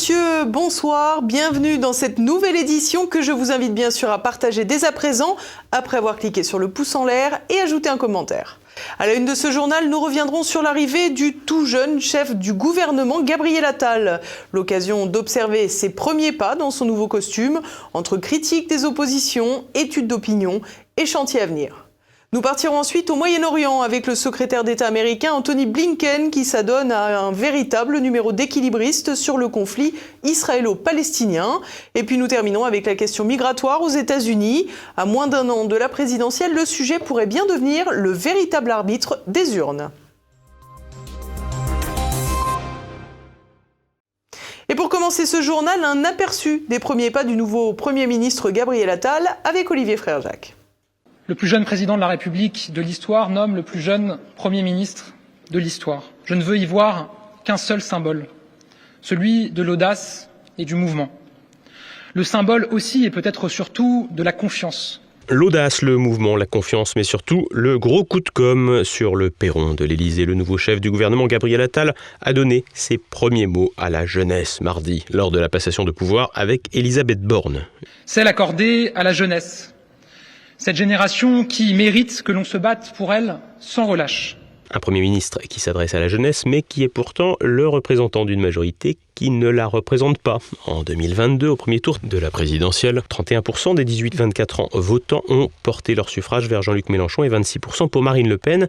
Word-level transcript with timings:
monsieur, 0.00 0.44
bonsoir, 0.46 1.20
bienvenue 1.20 1.76
dans 1.76 1.92
cette 1.92 2.18
nouvelle 2.18 2.56
édition 2.56 3.06
que 3.06 3.20
je 3.20 3.32
vous 3.32 3.52
invite 3.52 3.74
bien 3.74 3.90
sûr 3.90 4.10
à 4.10 4.22
partager 4.22 4.64
dès 4.64 4.86
à 4.86 4.92
présent, 4.92 5.36
après 5.72 5.98
avoir 5.98 6.16
cliqué 6.16 6.42
sur 6.42 6.58
le 6.58 6.70
pouce 6.70 6.94
en 6.94 7.04
l'air 7.04 7.38
et 7.50 7.60
ajouté 7.60 7.90
un 7.90 7.98
commentaire. 7.98 8.60
À 8.98 9.06
la 9.06 9.12
une 9.12 9.26
de 9.26 9.34
ce 9.34 9.50
journal, 9.50 9.90
nous 9.90 10.00
reviendrons 10.00 10.42
sur 10.42 10.62
l'arrivée 10.62 11.10
du 11.10 11.36
tout 11.36 11.66
jeune 11.66 12.00
chef 12.00 12.34
du 12.34 12.54
gouvernement, 12.54 13.20
Gabriel 13.20 13.66
Attal. 13.66 14.22
L'occasion 14.52 15.04
d'observer 15.04 15.68
ses 15.68 15.90
premiers 15.90 16.32
pas 16.32 16.56
dans 16.56 16.70
son 16.70 16.86
nouveau 16.86 17.06
costume, 17.06 17.60
entre 17.92 18.16
critiques 18.16 18.70
des 18.70 18.86
oppositions, 18.86 19.66
études 19.74 20.06
d'opinion 20.06 20.62
et 20.96 21.04
chantiers 21.04 21.42
à 21.42 21.46
venir. 21.46 21.89
Nous 22.32 22.42
partirons 22.42 22.78
ensuite 22.78 23.10
au 23.10 23.16
Moyen-Orient 23.16 23.82
avec 23.82 24.06
le 24.06 24.14
secrétaire 24.14 24.62
d'État 24.62 24.86
américain 24.86 25.32
Anthony 25.32 25.66
Blinken 25.66 26.30
qui 26.30 26.44
s'adonne 26.44 26.92
à 26.92 27.18
un 27.18 27.32
véritable 27.32 27.98
numéro 27.98 28.30
d'équilibriste 28.30 29.16
sur 29.16 29.36
le 29.36 29.48
conflit 29.48 29.94
israélo-palestinien. 30.22 31.60
Et 31.96 32.04
puis 32.04 32.18
nous 32.18 32.28
terminons 32.28 32.64
avec 32.64 32.86
la 32.86 32.94
question 32.94 33.24
migratoire 33.24 33.82
aux 33.82 33.88
États-Unis. 33.88 34.68
À 34.96 35.06
moins 35.06 35.26
d'un 35.26 35.48
an 35.48 35.64
de 35.64 35.74
la 35.74 35.88
présidentielle, 35.88 36.54
le 36.54 36.64
sujet 36.64 37.00
pourrait 37.00 37.26
bien 37.26 37.46
devenir 37.46 37.90
le 37.90 38.12
véritable 38.12 38.70
arbitre 38.70 39.24
des 39.26 39.56
urnes. 39.56 39.90
Et 44.68 44.76
pour 44.76 44.88
commencer 44.88 45.26
ce 45.26 45.42
journal, 45.42 45.82
un 45.82 46.04
aperçu 46.04 46.62
des 46.68 46.78
premiers 46.78 47.10
pas 47.10 47.24
du 47.24 47.34
nouveau 47.34 47.72
Premier 47.72 48.06
ministre 48.06 48.52
Gabriel 48.52 48.88
Attal 48.88 49.36
avec 49.42 49.68
Olivier 49.72 49.96
Frère-Jacques. 49.96 50.54
Le 51.30 51.36
plus 51.36 51.46
jeune 51.46 51.64
président 51.64 51.94
de 51.94 52.00
la 52.00 52.08
République 52.08 52.72
de 52.72 52.82
l'histoire 52.82 53.30
nomme 53.30 53.54
le 53.54 53.62
plus 53.62 53.80
jeune 53.80 54.18
Premier 54.34 54.62
ministre 54.62 55.14
de 55.52 55.60
l'histoire. 55.60 56.02
Je 56.24 56.34
ne 56.34 56.42
veux 56.42 56.58
y 56.58 56.66
voir 56.66 57.14
qu'un 57.44 57.56
seul 57.56 57.80
symbole, 57.80 58.26
celui 59.00 59.52
de 59.52 59.62
l'audace 59.62 60.28
et 60.58 60.64
du 60.64 60.74
mouvement. 60.74 61.08
Le 62.14 62.24
symbole 62.24 62.66
aussi 62.72 63.04
et 63.04 63.10
peut-être 63.10 63.48
surtout 63.48 64.08
de 64.10 64.24
la 64.24 64.32
confiance. 64.32 65.02
L'audace, 65.28 65.82
le 65.82 65.98
mouvement, 65.98 66.34
la 66.34 66.46
confiance, 66.46 66.96
mais 66.96 67.04
surtout 67.04 67.46
le 67.52 67.78
gros 67.78 68.02
coup 68.02 68.18
de 68.18 68.30
com' 68.30 68.82
sur 68.82 69.14
le 69.14 69.30
perron 69.30 69.74
de 69.74 69.84
l'Élysée. 69.84 70.24
Le 70.24 70.34
nouveau 70.34 70.58
chef 70.58 70.80
du 70.80 70.90
gouvernement, 70.90 71.28
Gabriel 71.28 71.60
Attal, 71.60 71.94
a 72.20 72.32
donné 72.32 72.64
ses 72.74 72.98
premiers 72.98 73.46
mots 73.46 73.72
à 73.76 73.88
la 73.88 74.04
jeunesse 74.04 74.60
mardi, 74.60 75.04
lors 75.12 75.30
de 75.30 75.38
la 75.38 75.48
passation 75.48 75.84
de 75.84 75.92
pouvoir 75.92 76.32
avec 76.34 76.62
Elisabeth 76.72 77.22
Borne. 77.22 77.68
Celle 78.04 78.26
accordée 78.26 78.90
à 78.96 79.04
la 79.04 79.12
jeunesse, 79.12 79.72
cette 80.60 80.76
génération 80.76 81.44
qui 81.44 81.72
mérite 81.72 82.22
que 82.22 82.32
l'on 82.32 82.44
se 82.44 82.58
batte 82.58 82.92
pour 82.96 83.12
elle 83.14 83.38
sans 83.60 83.86
relâche. 83.86 84.36
Un 84.72 84.78
Premier 84.78 85.00
ministre 85.00 85.40
qui 85.48 85.58
s'adresse 85.58 85.94
à 85.94 86.00
la 86.00 86.06
jeunesse, 86.06 86.44
mais 86.46 86.62
qui 86.62 86.84
est 86.84 86.88
pourtant 86.88 87.36
le 87.40 87.66
représentant 87.66 88.24
d'une 88.24 88.40
majorité 88.40 88.98
qui 89.16 89.30
ne 89.30 89.48
la 89.48 89.66
représente 89.66 90.18
pas. 90.18 90.38
En 90.66 90.84
2022, 90.84 91.48
au 91.48 91.56
premier 91.56 91.80
tour 91.80 91.98
de 92.04 92.18
la 92.18 92.30
présidentielle, 92.30 93.02
31% 93.10 93.74
des 93.74 93.84
18-24 93.84 94.60
ans 94.60 94.68
votants 94.74 95.24
ont 95.28 95.48
porté 95.64 95.96
leur 95.96 96.08
suffrage 96.08 96.46
vers 96.46 96.62
Jean-Luc 96.62 96.88
Mélenchon 96.90 97.24
et 97.24 97.30
26% 97.30 97.88
pour 97.88 98.02
Marine 98.02 98.28
Le 98.28 98.38
Pen, 98.38 98.68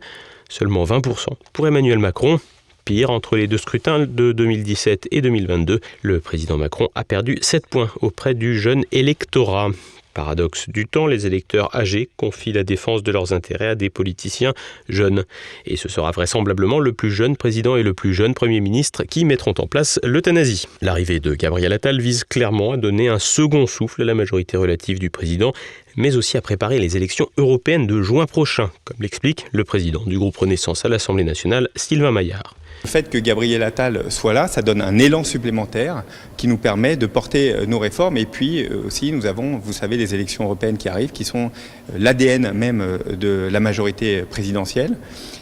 seulement 0.49 0.85
20% 0.85 1.27
pour 1.53 1.67
Emmanuel 1.67 1.99
Macron. 1.99 2.39
Pire, 2.85 3.11
entre 3.11 3.35
les 3.35 3.47
deux 3.47 3.59
scrutins 3.59 3.99
de 3.99 4.31
2017 4.31 5.09
et 5.11 5.21
2022, 5.21 5.81
le 6.01 6.19
président 6.19 6.57
Macron 6.57 6.87
a 6.95 7.03
perdu 7.03 7.37
7 7.41 7.67
points 7.67 7.91
auprès 8.01 8.33
du 8.33 8.57
jeune 8.57 8.85
électorat. 8.91 9.69
Paradoxe 10.13 10.69
du 10.69 10.85
temps, 10.85 11.07
les 11.07 11.25
électeurs 11.25 11.75
âgés 11.75 12.09
confient 12.17 12.53
la 12.53 12.63
défense 12.63 13.03
de 13.03 13.11
leurs 13.11 13.33
intérêts 13.33 13.69
à 13.69 13.75
des 13.75 13.89
politiciens 13.89 14.53
jeunes. 14.89 15.25
Et 15.65 15.77
ce 15.77 15.89
sera 15.89 16.11
vraisemblablement 16.11 16.79
le 16.79 16.93
plus 16.93 17.11
jeune 17.11 17.37
président 17.37 17.75
et 17.75 17.83
le 17.83 17.93
plus 17.93 18.13
jeune 18.13 18.33
Premier 18.33 18.61
ministre 18.61 19.03
qui 19.03 19.25
mettront 19.25 19.53
en 19.57 19.67
place 19.67 19.99
l'euthanasie. 20.03 20.67
L'arrivée 20.81 21.19
de 21.19 21.35
Gabriel 21.35 21.73
Attal 21.73 22.01
vise 22.01 22.23
clairement 22.23 22.73
à 22.73 22.77
donner 22.77 23.07
un 23.07 23.19
second 23.19 23.67
souffle 23.67 24.01
à 24.01 24.05
la 24.05 24.15
majorité 24.15 24.57
relative 24.57 24.99
du 24.99 25.09
président, 25.09 25.53
mais 25.95 26.15
aussi 26.15 26.37
à 26.37 26.41
préparer 26.41 26.79
les 26.79 26.97
élections 26.97 27.29
européennes 27.37 27.87
de 27.87 28.01
juin 28.01 28.25
prochain, 28.25 28.71
comme 28.83 28.97
l'explique 28.99 29.45
le 29.51 29.63
président 29.63 30.03
du 30.05 30.17
groupe 30.17 30.37
Renaissance 30.37 30.85
à 30.85 30.89
l'Assemblée 30.89 31.23
nationale, 31.23 31.69
Sylvain 31.75 32.11
Maillard. 32.11 32.55
Le 32.83 32.89
fait 32.89 33.09
que 33.09 33.17
Gabriel 33.17 33.61
Attal 33.63 34.05
soit 34.09 34.33
là, 34.33 34.47
ça 34.47 34.61
donne 34.61 34.81
un 34.81 34.97
élan 34.97 35.23
supplémentaire 35.23 36.03
qui 36.35 36.47
nous 36.47 36.57
permet 36.57 36.95
de 36.95 37.05
porter 37.05 37.53
euh, 37.53 37.65
nos 37.65 37.77
réformes. 37.77 38.17
Et 38.17 38.25
puis 38.25 38.63
euh, 38.63 38.87
aussi, 38.87 39.11
nous 39.11 39.27
avons, 39.27 39.57
vous 39.57 39.73
savez, 39.73 39.97
les 39.97 40.15
élections 40.15 40.45
européennes 40.45 40.77
qui 40.77 40.89
arrivent, 40.89 41.11
qui 41.11 41.23
sont 41.23 41.51
euh, 41.91 41.97
l'ADN 41.99 42.51
même 42.53 42.97
de 43.11 43.49
la 43.51 43.59
majorité 43.59 44.23
présidentielle. 44.23 44.97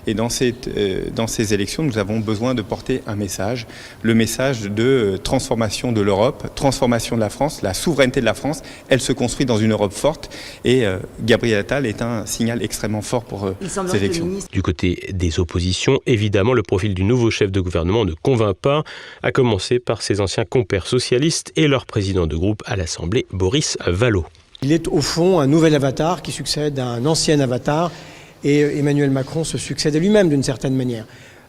Et 0.09 0.15
dans, 0.15 0.29
cette, 0.29 0.67
dans 1.13 1.27
ces 1.27 1.53
élections, 1.53 1.83
nous 1.83 1.99
avons 1.99 2.19
besoin 2.19 2.55
de 2.55 2.63
porter 2.63 3.03
un 3.05 3.15
message, 3.15 3.67
le 4.01 4.15
message 4.15 4.61
de 4.63 5.19
transformation 5.23 5.91
de 5.91 6.01
l'Europe, 6.01 6.47
transformation 6.55 7.15
de 7.15 7.21
la 7.21 7.29
France, 7.29 7.61
la 7.61 7.75
souveraineté 7.75 8.19
de 8.19 8.25
la 8.25 8.33
France. 8.33 8.63
Elle 8.87 9.01
se 9.01 9.13
construit 9.13 9.45
dans 9.45 9.59
une 9.59 9.71
Europe 9.71 9.93
forte. 9.93 10.35
Et 10.65 10.83
Gabriel 11.21 11.59
Attal 11.59 11.85
est 11.85 12.01
un 12.01 12.25
signal 12.25 12.63
extrêmement 12.63 13.03
fort 13.03 13.23
pour 13.23 13.51
ces 13.61 13.95
élections. 13.97 14.27
Du 14.51 14.63
côté 14.63 15.11
des 15.13 15.39
oppositions, 15.39 15.99
évidemment, 16.07 16.53
le 16.53 16.63
profil 16.63 16.95
du 16.95 17.03
nouveau 17.03 17.29
chef 17.29 17.51
de 17.51 17.61
gouvernement 17.61 18.03
ne 18.03 18.13
convainc 18.13 18.55
pas, 18.55 18.83
à 19.21 19.31
commencer 19.31 19.77
par 19.77 20.01
ses 20.01 20.21
anciens 20.21 20.45
compères 20.45 20.87
socialistes 20.87 21.51
et 21.55 21.67
leur 21.67 21.85
président 21.85 22.25
de 22.25 22.35
groupe 22.35 22.63
à 22.65 22.75
l'Assemblée, 22.75 23.27
Boris 23.31 23.77
Vallot. 23.85 24.25
Il 24.63 24.71
est 24.71 24.87
au 24.87 25.01
fond 25.01 25.39
un 25.39 25.45
nouvel 25.45 25.75
avatar 25.75 26.23
qui 26.23 26.31
succède 26.31 26.79
à 26.79 26.87
un 26.87 27.05
ancien 27.05 27.39
avatar 27.39 27.91
et 28.43 28.59
Emmanuel 28.77 29.11
Macron 29.11 29.43
se 29.43 29.57
succède 29.57 29.95
à 29.95 29.99
lui-même 29.99 30.29
d'une 30.29 30.43
certaine 30.43 30.75
manière. 30.75 31.05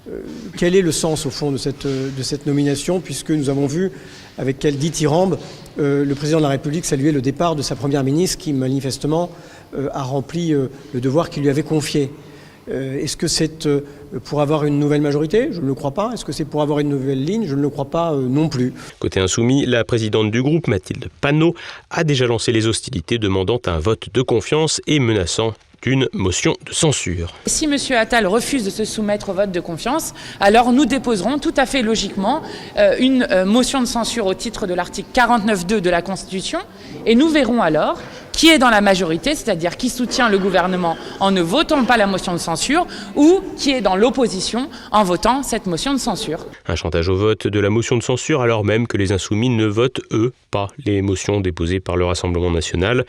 Euh, 0.08 0.20
quel 0.56 0.74
est 0.74 0.82
le 0.82 0.92
sens 0.92 1.26
au 1.26 1.30
fond 1.30 1.52
de 1.52 1.58
cette, 1.58 1.86
cette 2.22 2.46
nomination 2.46 3.00
puisque 3.00 3.30
nous 3.30 3.50
avons 3.50 3.66
vu 3.66 3.92
avec 4.38 4.58
quel 4.58 4.76
dithyrambe 4.76 5.38
euh, 5.78 6.04
le 6.04 6.14
président 6.14 6.38
de 6.38 6.44
la 6.44 6.48
République 6.48 6.86
saluait 6.86 7.12
le 7.12 7.20
départ 7.20 7.54
de 7.54 7.62
sa 7.62 7.76
première 7.76 8.02
ministre 8.02 8.38
qui 8.38 8.54
manifestement 8.54 9.30
euh, 9.74 9.88
a 9.92 10.02
rempli 10.02 10.52
le 10.52 11.00
devoir 11.00 11.28
qu'il 11.28 11.42
lui 11.42 11.50
avait 11.50 11.62
confié. 11.62 12.10
Est-ce 12.68 13.16
que 13.16 13.26
c'est 13.26 13.66
pour 14.22 14.42
avoir 14.42 14.64
une 14.64 14.78
nouvelle 14.78 15.00
majorité? 15.00 15.48
Je 15.50 15.60
ne 15.60 15.66
le 15.66 15.74
crois 15.74 15.90
pas. 15.90 16.12
Est-ce 16.12 16.24
que 16.24 16.30
c'est 16.30 16.44
pour 16.44 16.62
avoir 16.62 16.78
une 16.78 16.88
nouvelle 16.88 17.24
ligne? 17.24 17.44
Je 17.44 17.56
ne 17.56 17.62
le 17.62 17.68
crois 17.68 17.86
pas 17.86 18.14
non 18.14 18.48
plus. 18.48 18.72
Côté 19.00 19.18
insoumis, 19.18 19.66
la 19.66 19.82
présidente 19.82 20.30
du 20.30 20.40
groupe, 20.40 20.68
Mathilde 20.68 21.08
Panot, 21.20 21.56
a 21.90 22.04
déjà 22.04 22.26
lancé 22.26 22.52
les 22.52 22.68
hostilités 22.68 23.18
demandant 23.18 23.58
un 23.66 23.80
vote 23.80 24.10
de 24.14 24.22
confiance 24.22 24.80
et 24.86 25.00
menaçant 25.00 25.54
une 25.86 26.08
motion 26.12 26.56
de 26.66 26.72
censure. 26.72 27.34
Si 27.46 27.64
M. 27.64 27.76
Attal 27.96 28.26
refuse 28.26 28.64
de 28.64 28.70
se 28.70 28.84
soumettre 28.84 29.30
au 29.30 29.32
vote 29.32 29.52
de 29.52 29.60
confiance, 29.60 30.14
alors 30.40 30.72
nous 30.72 30.84
déposerons 30.84 31.38
tout 31.38 31.54
à 31.56 31.66
fait 31.66 31.82
logiquement 31.82 32.42
euh, 32.78 32.96
une 32.98 33.26
euh, 33.30 33.44
motion 33.44 33.80
de 33.80 33.86
censure 33.86 34.26
au 34.26 34.34
titre 34.34 34.66
de 34.66 34.74
l'article 34.74 35.08
49.2 35.14 35.80
de 35.80 35.90
la 35.90 36.02
Constitution 36.02 36.60
et 37.06 37.14
nous 37.14 37.28
verrons 37.28 37.62
alors 37.62 37.98
qui 38.32 38.48
est 38.48 38.58
dans 38.58 38.70
la 38.70 38.80
majorité, 38.80 39.34
c'est-à-dire 39.34 39.76
qui 39.76 39.90
soutient 39.90 40.30
le 40.30 40.38
gouvernement 40.38 40.96
en 41.18 41.30
ne 41.30 41.42
votant 41.42 41.84
pas 41.84 41.98
la 41.98 42.06
motion 42.06 42.32
de 42.32 42.38
censure, 42.38 42.86
ou 43.14 43.42
qui 43.56 43.70
est 43.70 43.82
dans 43.82 43.96
l'opposition 43.96 44.70
en 44.92 45.04
votant 45.04 45.42
cette 45.42 45.66
motion 45.66 45.92
de 45.92 45.98
censure. 45.98 46.46
Un 46.66 46.76
chantage 46.76 47.08
au 47.08 47.16
vote 47.16 47.46
de 47.46 47.60
la 47.60 47.68
motion 47.68 47.98
de 47.98 48.02
censure 48.02 48.40
alors 48.40 48.64
même 48.64 48.86
que 48.86 48.96
les 48.96 49.12
insoumis 49.12 49.50
ne 49.50 49.66
votent, 49.66 50.00
eux, 50.12 50.32
pas 50.50 50.68
les 50.86 51.02
motions 51.02 51.40
déposées 51.40 51.80
par 51.80 51.96
le 51.96 52.06
Rassemblement 52.06 52.50
national. 52.50 53.04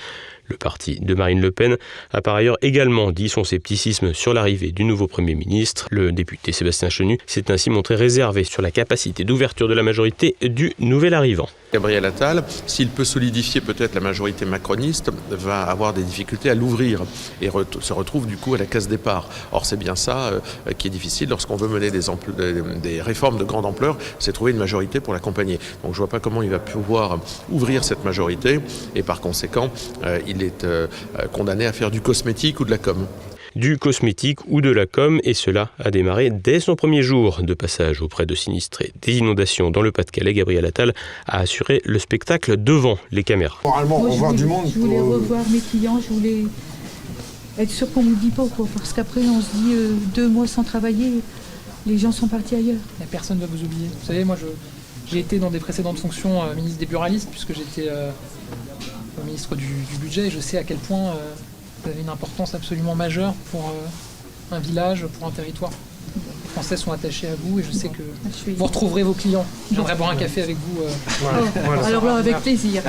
Le 0.51 0.57
parti 0.57 0.99
de 0.99 1.15
Marine 1.15 1.39
Le 1.39 1.51
Pen 1.51 1.77
a 2.11 2.21
par 2.21 2.35
ailleurs 2.35 2.57
également 2.61 3.13
dit 3.13 3.29
son 3.29 3.45
scepticisme 3.45 4.13
sur 4.13 4.33
l'arrivée 4.33 4.73
du 4.73 4.83
nouveau 4.83 5.07
Premier 5.07 5.33
ministre. 5.33 5.87
Le 5.91 6.11
député 6.11 6.51
Sébastien 6.51 6.89
Chenu 6.89 7.17
s'est 7.25 7.49
ainsi 7.51 7.69
montré 7.69 7.95
réservé 7.95 8.43
sur 8.43 8.61
la 8.61 8.69
capacité 8.69 9.23
d'ouverture 9.23 9.69
de 9.69 9.73
la 9.73 9.81
majorité 9.81 10.35
du 10.41 10.73
nouvel 10.77 11.13
arrivant. 11.13 11.47
Gabriel 11.71 12.05
Attal, 12.05 12.43
s'il 12.67 12.89
peut 12.89 13.05
solidifier 13.05 13.61
peut-être 13.61 13.95
la 13.95 14.01
majorité 14.01 14.45
macroniste, 14.45 15.09
va 15.29 15.63
avoir 15.63 15.93
des 15.93 16.03
difficultés 16.03 16.49
à 16.49 16.55
l'ouvrir 16.55 17.01
et 17.41 17.49
se 17.79 17.93
retrouve 17.93 18.27
du 18.27 18.37
coup 18.37 18.53
à 18.55 18.57
la 18.57 18.65
case 18.65 18.87
départ. 18.87 19.29
Or 19.51 19.65
c'est 19.65 19.77
bien 19.77 19.95
ça 19.95 20.17
euh, 20.17 20.39
qui 20.77 20.87
est 20.87 20.91
difficile 20.91 21.29
lorsqu'on 21.29 21.55
veut 21.55 21.67
mener 21.67 21.89
des, 21.91 23.01
réformes 23.01 23.37
de 23.37 23.43
grande 23.43 23.65
ampleur, 23.65 23.97
c'est 24.19 24.33
trouver 24.33 24.51
une 24.51 24.57
majorité 24.57 24.99
pour 24.99 25.13
l'accompagner. 25.13 25.59
Donc 25.83 25.93
je 25.93 25.97
vois 25.97 26.09
pas 26.09 26.19
comment 26.19 26.41
il 26.41 26.49
va 26.49 26.59
pouvoir 26.59 27.19
ouvrir 27.49 27.83
cette 27.83 28.03
majorité 28.03 28.59
et 28.95 29.03
par 29.03 29.21
conséquent 29.21 29.69
euh, 30.03 30.19
il 30.27 30.43
est 30.43 30.63
euh, 30.63 30.87
condamné 31.31 31.65
à 31.65 31.73
faire 31.73 31.91
du 31.91 32.01
cosmétique 32.01 32.59
ou 32.59 32.65
de 32.65 32.71
la 32.71 32.77
com 32.77 33.07
du 33.55 33.77
cosmétique 33.77 34.39
ou 34.47 34.61
de 34.61 34.69
la 34.69 34.85
com, 34.85 35.19
et 35.23 35.33
cela 35.33 35.69
a 35.79 35.91
démarré 35.91 36.29
dès 36.29 36.59
son 36.59 36.75
premier 36.75 37.01
jour 37.01 37.41
de 37.41 37.53
passage 37.53 38.01
auprès 38.01 38.25
de 38.25 38.35
sinistrés 38.35 38.91
des 39.01 39.17
inondations 39.17 39.71
dans 39.71 39.81
le 39.81 39.91
Pas-de-Calais. 39.91 40.33
Gabriel 40.33 40.65
Attal 40.65 40.93
a 41.27 41.39
assuré 41.39 41.81
le 41.85 41.99
spectacle 41.99 42.61
devant 42.61 42.97
les 43.11 43.23
caméras. 43.23 43.59
Moralement, 43.63 43.99
revoir 43.99 44.33
du 44.33 44.45
monde. 44.45 44.65
Je 44.73 44.79
voulais 44.79 44.97
euh, 44.97 45.03
revoir 45.03 45.41
mes 45.49 45.59
clients, 45.59 45.99
je 45.99 46.13
voulais 46.13 46.43
être 47.57 47.71
sûr 47.71 47.91
qu'on 47.91 48.03
ne 48.03 48.15
dit 48.15 48.29
pas, 48.29 48.47
quoi, 48.55 48.67
parce 48.75 48.93
qu'après 48.93 49.21
on 49.21 49.41
se 49.41 49.55
dit 49.55 49.73
euh, 49.73 49.93
deux 50.15 50.29
mois 50.29 50.47
sans 50.47 50.63
travailler, 50.63 51.21
les 51.85 51.97
gens 51.97 52.11
sont 52.11 52.27
partis 52.27 52.55
ailleurs. 52.55 52.79
personne 53.09 53.37
ne 53.37 53.41
va 53.41 53.47
vous 53.47 53.63
oublier. 53.63 53.87
Vous 53.87 54.07
savez, 54.07 54.23
moi 54.23 54.37
j'ai 55.07 55.19
été 55.19 55.39
dans 55.39 55.51
des 55.51 55.59
précédentes 55.59 55.99
fonctions 55.99 56.43
euh, 56.43 56.55
ministre 56.55 56.79
des 56.79 56.85
buralistes, 56.85 57.29
puisque 57.29 57.53
j'étais 57.53 57.89
ministre 59.25 59.55
du, 59.55 59.67
budget, 59.99 60.27
et 60.27 60.29
je 60.31 60.39
sais 60.39 60.57
à 60.57 60.63
quel 60.63 60.77
point 60.77 61.13
une 61.89 62.09
importance 62.09 62.53
absolument 62.55 62.95
majeure 62.95 63.33
pour 63.51 63.69
euh, 63.69 64.55
un 64.55 64.59
village, 64.59 65.05
pour 65.07 65.27
un 65.27 65.31
territoire. 65.31 65.71
Français 66.53 66.75
sont 66.77 66.91
attachés 66.91 67.27
à 67.27 67.35
vous 67.35 67.59
et 67.59 67.63
je 67.63 67.71
sais 67.71 67.89
que 67.89 68.01
vous 68.55 68.65
retrouverez 68.65 69.03
vos 69.03 69.13
clients. 69.13 69.45
J'aimerais 69.73 69.95
boire 69.95 70.09
un 70.11 70.15
café 70.15 70.41
avec 70.41 70.57
vous. 70.57 70.81
euh, 70.83 70.89
Oh, 71.23 71.83
alors 71.85 72.05
là, 72.05 72.15
avec 72.17 72.37
plaisir. 72.39 72.81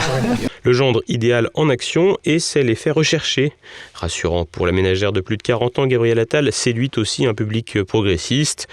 Le 0.65 0.73
gendre 0.73 1.03
idéal 1.09 1.49
en 1.55 1.69
action 1.71 2.17
et 2.25 2.39
c'est 2.39 2.63
l'effet 2.63 2.91
recherché. 2.91 3.53
Rassurant 3.95 4.45
pour 4.45 4.67
la 4.67 4.73
ménagère 4.73 5.13
de 5.13 5.21
plus 5.21 5.37
de 5.37 5.43
40 5.43 5.79
ans, 5.81 5.87
Gabriel 5.87 6.19
Attal 6.19 6.53
séduit 6.53 6.91
aussi 6.97 7.27
un 7.27 7.35
public 7.35 7.83
progressiste. 7.83 8.69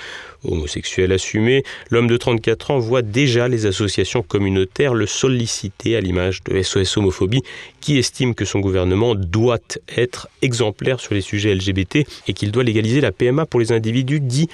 Homosexuel 0.45 1.11
assumé, 1.11 1.63
l'homme 1.89 2.07
de 2.07 2.15
34 2.15 2.71
ans 2.71 2.79
voit 2.79 3.01
déjà 3.01 3.47
les 3.49 3.65
associations 3.65 4.21
communautaires 4.21 4.93
le 4.93 5.05
solliciter 5.05 5.97
à 5.97 6.01
l'image 6.01 6.41
de 6.45 6.61
SOS 6.61 6.95
Homophobie 6.97 7.41
qui 7.81 7.97
estime 7.97 8.33
que 8.35 8.45
son 8.45 8.59
gouvernement 8.59 9.15
doit 9.15 9.57
être 9.97 10.29
exemplaire 10.41 10.99
sur 11.01 11.13
les 11.13 11.21
sujets 11.21 11.53
LGBT 11.53 12.05
et 12.27 12.33
qu'il 12.33 12.51
doit 12.51 12.63
légaliser 12.63 13.01
la 13.01 13.11
PMA 13.11 13.45
pour 13.47 13.59
les 13.59 13.71
individus 13.73 14.21
dits 14.21 14.47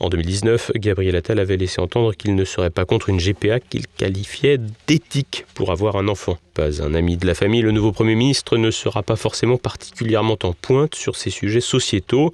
En 0.00 0.08
2019, 0.08 0.72
Gabriel 0.76 1.14
Attal 1.14 1.38
avait 1.38 1.56
laissé 1.56 1.80
entendre 1.80 2.14
qu'il 2.14 2.34
ne 2.34 2.44
serait 2.44 2.70
pas 2.70 2.84
contre 2.84 3.10
une 3.10 3.20
GPA 3.20 3.60
qu'il 3.60 3.86
qualifiait 3.86 4.58
d'éthique 4.86 5.44
pour 5.54 5.70
avoir 5.70 5.96
un 5.96 6.08
enfant. 6.08 6.38
Pas 6.54 6.82
un 6.82 6.94
ami 6.94 7.16
de 7.16 7.26
la 7.26 7.34
famille, 7.34 7.62
le 7.62 7.70
nouveau 7.70 7.92
Premier 7.92 8.14
ministre 8.16 8.56
ne 8.56 8.70
sera 8.70 9.02
pas 9.02 9.16
forcément 9.16 9.56
particulièrement 9.56 10.38
en 10.42 10.52
pointe 10.52 10.94
sur 10.94 11.16
ces 11.16 11.30
sujets 11.30 11.60
sociétaux, 11.60 12.32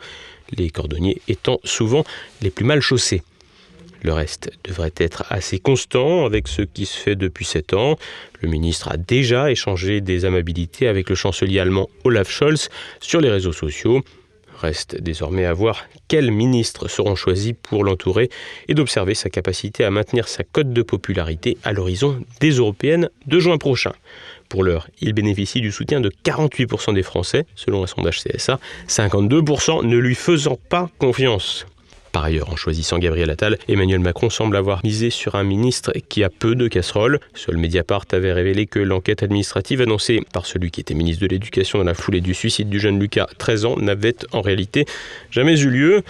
les 0.57 0.71
cordonniers 0.71 1.21
étant 1.29 1.61
souvent 1.65 2.05
les 2.41 2.51
plus 2.51 2.65
mal 2.65 2.81
chaussés. 2.81 3.23
Le 4.03 4.15
reste 4.15 4.51
devrait 4.65 4.95
être 4.97 5.25
assez 5.29 5.59
constant 5.59 6.25
avec 6.25 6.49
ce 6.49 6.63
qui 6.63 6.87
se 6.87 6.97
fait 6.97 7.17
depuis 7.17 7.45
7 7.45 7.75
ans. 7.75 7.99
Le 8.41 8.49
ministre 8.49 8.89
a 8.91 8.97
déjà 8.97 9.51
échangé 9.51 10.01
des 10.01 10.25
amabilités 10.25 10.89
avec 10.89 11.11
le 11.11 11.15
chancelier 11.15 11.61
allemand 11.61 11.91
Olaf 12.05 12.31
Scholz 12.31 12.71
sur 13.01 13.21
les 13.21 13.29
réseaux 13.29 13.53
sociaux. 13.53 14.03
Reste 14.61 15.01
désormais 15.01 15.47
à 15.47 15.55
voir 15.55 15.87
quels 16.07 16.31
ministres 16.31 16.87
seront 16.87 17.15
choisis 17.15 17.55
pour 17.63 17.83
l'entourer 17.83 18.29
et 18.69 18.75
d'observer 18.75 19.15
sa 19.15 19.31
capacité 19.31 19.85
à 19.85 19.91
maintenir 19.91 20.29
sa 20.29 20.45
cote 20.45 20.73
de 20.73 20.83
popularité 20.83 21.57
à 21.65 21.73
l'horizon 21.73 22.23
des 22.41 22.51
européennes 22.51 23.09
de 23.27 23.39
juin 23.39 23.57
prochain. 23.57 23.93
Pour 24.51 24.65
l'heure, 24.65 24.89
il 25.01 25.13
bénéficie 25.13 25.61
du 25.61 25.73
soutien 25.73 26.01
de 26.01 26.11
48% 26.25 26.93
des 26.93 27.05
Français, 27.05 27.47
selon 27.55 27.85
un 27.85 27.87
sondage 27.87 28.23
CSA, 28.23 28.59
52% 28.89 29.87
ne 29.87 29.97
lui 29.97 30.17
faisant 30.17 30.59
pas 30.69 30.91
confiance. 30.99 31.67
Par 32.13 32.25
ailleurs, 32.25 32.51
en 32.51 32.57
choisissant 32.57 32.99
Gabriel 32.99 33.31
Attal, 33.31 33.59
Emmanuel 33.69 34.01
Macron 34.01 34.31
semble 34.31 34.57
avoir 34.57 34.85
misé 34.85 35.11
sur 35.11 35.37
un 35.37 35.45
ministre 35.45 35.93
qui 36.09 36.25
a 36.25 36.29
peu 36.29 36.57
de 36.57 36.67
casseroles. 36.67 37.21
Seul 37.35 37.57
Mediapart 37.57 38.05
avait 38.13 38.33
révélé 38.33 38.67
que 38.67 38.81
l'enquête 38.81 39.23
administrative 39.23 39.81
annoncée 39.81 40.21
par 40.33 40.47
celui 40.47 40.73
qui 40.73 40.81
était 40.81 40.95
ministre 40.95 41.23
de 41.23 41.29
l'Éducation 41.29 41.79
dans 41.79 41.85
la 41.85 41.95
foulée 41.95 42.21
du 42.21 42.35
suicide 42.35 42.69
du 42.69 42.81
jeune 42.81 42.99
Lucas, 42.99 43.27
13 43.39 43.65
ans, 43.65 43.77
n'avait 43.77 44.17
en 44.33 44.41
réalité 44.41 44.87
jamais 45.31 45.61
eu 45.61 45.71
lieu. 45.71 46.03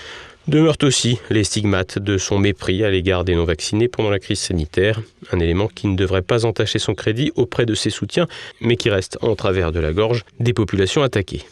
Demeurent 0.48 0.78
aussi 0.82 1.18
les 1.28 1.44
stigmates 1.44 1.98
de 1.98 2.16
son 2.16 2.38
mépris 2.38 2.82
à 2.82 2.90
l'égard 2.90 3.24
des 3.24 3.34
non-vaccinés 3.34 3.88
pendant 3.88 4.10
la 4.10 4.18
crise 4.18 4.40
sanitaire, 4.40 5.00
un 5.32 5.38
élément 5.38 5.68
qui 5.68 5.86
ne 5.86 5.96
devrait 5.96 6.22
pas 6.22 6.46
entacher 6.46 6.78
son 6.78 6.94
crédit 6.94 7.30
auprès 7.36 7.66
de 7.66 7.74
ses 7.74 7.90
soutiens, 7.90 8.26
mais 8.60 8.76
qui 8.76 8.88
reste 8.88 9.18
en 9.20 9.36
travers 9.36 9.70
de 9.70 9.80
la 9.80 9.92
gorge 9.92 10.24
des 10.40 10.54
populations 10.54 11.02
attaquées. 11.02 11.42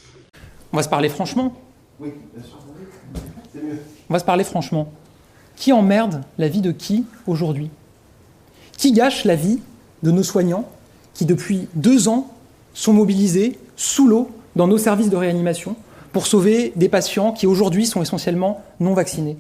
On 0.73 0.79
va 0.79 0.83
se 0.83 0.89
parler 0.89 1.11
franchement? 1.11 1.55
On 4.11 4.15
va 4.15 4.19
se 4.19 4.25
parler 4.25 4.45
franchement. 4.45 4.89
Qui 5.57 5.73
emmerde 5.73 6.23
la 6.39 6.49
vie 6.49 6.61
de 6.61 6.73
qui 6.73 7.05
aujourd'hui? 7.27 7.71
Qui 8.77 8.93
gâche 8.93 9.25
la 9.25 9.35
vie 9.35 9.59
de 10.03 10.11
nos 10.11 10.23
soignants 10.23 10.69
qui, 11.15 11.27
depuis 11.27 11.69
deux 11.75 12.09
ans, 12.09 12.33
sont 12.75 12.93
mobilisés 12.93 13.59
sous 13.77 14.07
l'eau 14.07 14.31
dans 14.55 14.69
nos 14.69 14.79
services 14.79 15.11
de 15.11 15.17
réanimation 15.17 15.75
pour 16.13 16.27
sauver 16.27 16.73
des 16.77 16.89
patients 16.89 17.33
qui 17.33 17.47
aujourd'hui 17.47 17.87
sont 17.87 18.01
essentiellement 18.01 18.63
non 18.81 18.95
vaccinés? 18.95 19.37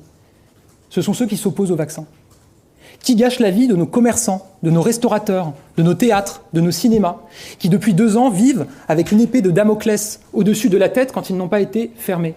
Ce 0.90 1.02
sont 1.02 1.12
ceux 1.12 1.26
qui 1.26 1.36
s'opposent 1.36 1.70
au 1.70 1.76
vaccin. 1.76 2.06
Qui 3.00 3.14
gâche 3.14 3.38
la 3.38 3.52
vie 3.52 3.68
de 3.68 3.76
nos 3.76 3.86
commerçants, 3.86 4.44
de 4.64 4.70
nos 4.70 4.82
restaurateurs, 4.82 5.52
de 5.76 5.84
nos 5.84 5.94
théâtres, 5.94 6.42
de 6.52 6.60
nos 6.60 6.72
cinémas, 6.72 7.18
qui 7.60 7.68
depuis 7.68 7.94
deux 7.94 8.16
ans 8.16 8.28
vivent 8.28 8.66
avec 8.88 9.12
une 9.12 9.20
épée 9.20 9.40
de 9.40 9.52
Damoclès 9.52 10.20
au-dessus 10.32 10.68
de 10.68 10.76
la 10.76 10.88
tête 10.88 11.12
quand 11.12 11.30
ils 11.30 11.36
n'ont 11.36 11.48
pas 11.48 11.60
été 11.60 11.92
fermés? 11.96 12.34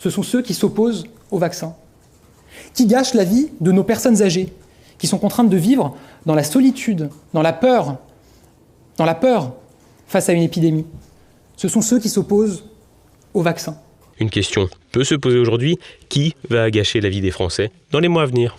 Ce 0.00 0.10
sont 0.10 0.24
ceux 0.24 0.42
qui 0.42 0.54
s'opposent 0.54 1.04
au 1.30 1.38
vaccin. 1.38 1.74
Qui 2.74 2.86
gâche 2.86 3.14
la 3.14 3.24
vie 3.24 3.48
de 3.60 3.72
nos 3.72 3.84
personnes 3.84 4.22
âgées, 4.22 4.52
qui 4.98 5.06
sont 5.06 5.18
contraintes 5.18 5.48
de 5.48 5.56
vivre 5.56 5.96
dans 6.26 6.34
la 6.34 6.44
solitude, 6.44 7.10
dans 7.32 7.42
la 7.42 7.52
peur, 7.52 7.96
dans 8.96 9.04
la 9.04 9.14
peur 9.14 9.54
face 10.06 10.28
à 10.28 10.32
une 10.32 10.42
épidémie. 10.42 10.86
Ce 11.56 11.68
sont 11.68 11.80
ceux 11.80 11.98
qui 11.98 12.08
s'opposent 12.08 12.64
au 13.34 13.42
vaccin. 13.42 13.76
Une 14.18 14.30
question 14.30 14.68
peut 14.92 15.04
se 15.04 15.14
poser 15.14 15.38
aujourd'hui, 15.38 15.78
qui 16.08 16.34
va 16.48 16.70
gâcher 16.70 17.00
la 17.00 17.08
vie 17.08 17.20
des 17.20 17.30
Français 17.30 17.70
dans 17.90 18.00
les 18.00 18.08
mois 18.08 18.24
à 18.24 18.26
venir? 18.26 18.56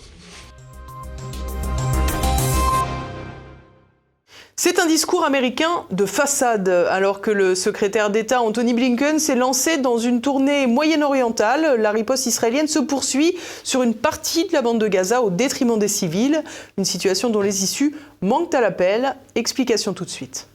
C'est 4.64 4.78
un 4.78 4.86
discours 4.86 5.26
américain 5.26 5.86
de 5.90 6.06
façade, 6.06 6.70
alors 6.70 7.20
que 7.20 7.32
le 7.32 7.56
secrétaire 7.56 8.12
d'État 8.12 8.44
Anthony 8.44 8.76
Blinken 8.76 9.18
s'est 9.18 9.34
lancé 9.36 9.78
dans 9.78 9.98
une 9.98 10.22
tournée 10.22 10.68
moyen-orientale. 10.68 11.82
La 11.82 11.90
riposte 11.90 12.28
israélienne 12.28 12.68
se 12.68 12.78
poursuit 12.78 13.36
sur 13.64 13.82
une 13.82 13.96
partie 13.96 14.46
de 14.46 14.54
la 14.54 14.62
bande 14.62 14.78
de 14.78 14.88
Gaza 14.88 15.24
au 15.24 15.32
détriment 15.32 15.80
des 15.80 15.88
civils, 15.88 16.44
une 16.78 16.86
situation 16.86 17.32
dont 17.32 17.42
les 17.42 17.64
issues 17.64 17.96
manquent 18.22 18.54
à 18.54 18.62
l'appel. 18.62 19.16
Explication 19.34 19.94
tout 19.94 20.06
de 20.06 20.12
suite. 20.12 20.48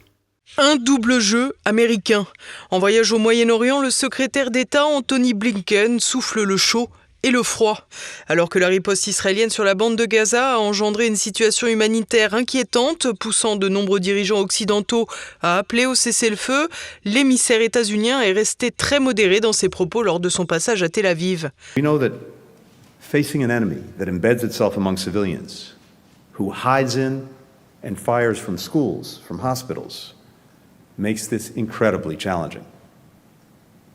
Un 0.57 0.77
double 0.77 1.19
jeu 1.19 1.51
américain. 1.65 2.25
En 2.71 2.79
voyage 2.79 3.11
au 3.11 3.17
Moyen-Orient, 3.17 3.81
le 3.81 3.89
secrétaire 3.89 4.51
d'État 4.51 4.85
Anthony 4.85 5.33
Blinken 5.33 5.99
souffle 5.99 6.43
le 6.43 6.55
chaud 6.55 6.87
et 7.27 7.31
le 7.31 7.43
froid. 7.43 7.87
Alors 8.27 8.49
que 8.49 8.57
la 8.57 8.67
riposte 8.67 9.07
israélienne 9.07 9.49
sur 9.49 9.63
la 9.63 9.75
bande 9.75 9.95
de 9.95 10.05
Gaza 10.05 10.53
a 10.55 10.57
engendré 10.57 11.07
une 11.07 11.15
situation 11.15 11.67
humanitaire 11.67 12.33
inquiétante, 12.33 13.11
poussant 13.13 13.55
de 13.55 13.69
nombreux 13.69 13.99
dirigeants 13.99 14.39
occidentaux 14.39 15.07
à 15.41 15.57
appeler 15.59 15.85
au 15.85 15.95
cessez-le-feu, 15.95 16.69
l'émissaire 17.05 17.61
états-unien 17.61 18.21
est 18.21 18.31
resté 18.31 18.71
très 18.71 18.99
modéré 18.99 19.39
dans 19.39 19.53
ses 19.53 19.69
propos 19.69 20.01
lors 20.01 20.19
de 20.19 20.29
son 20.29 20.45
passage 20.45 20.83
à 20.83 20.89
Tel 20.89 21.05
Aviv. 21.05 21.51
We 21.75 21.83
know 21.83 21.99
that 21.99 22.13
facing 22.99 23.43
an 23.43 23.49
enemy 23.49 23.81
that 23.99 24.07
embeds 24.07 24.43
itself 24.43 24.77
among 24.77 24.97
civilians, 24.97 25.75
who 26.39 26.51
hides 26.51 26.95
in 26.95 27.21
and 27.83 27.95
fires 27.95 28.39
from 28.39 28.57
schools, 28.57 29.21
from 29.27 29.39
hospitals, 29.39 30.15
makes 30.97 31.27
this 31.27 31.51
incredibly 31.55 32.17
challenging. 32.17 32.65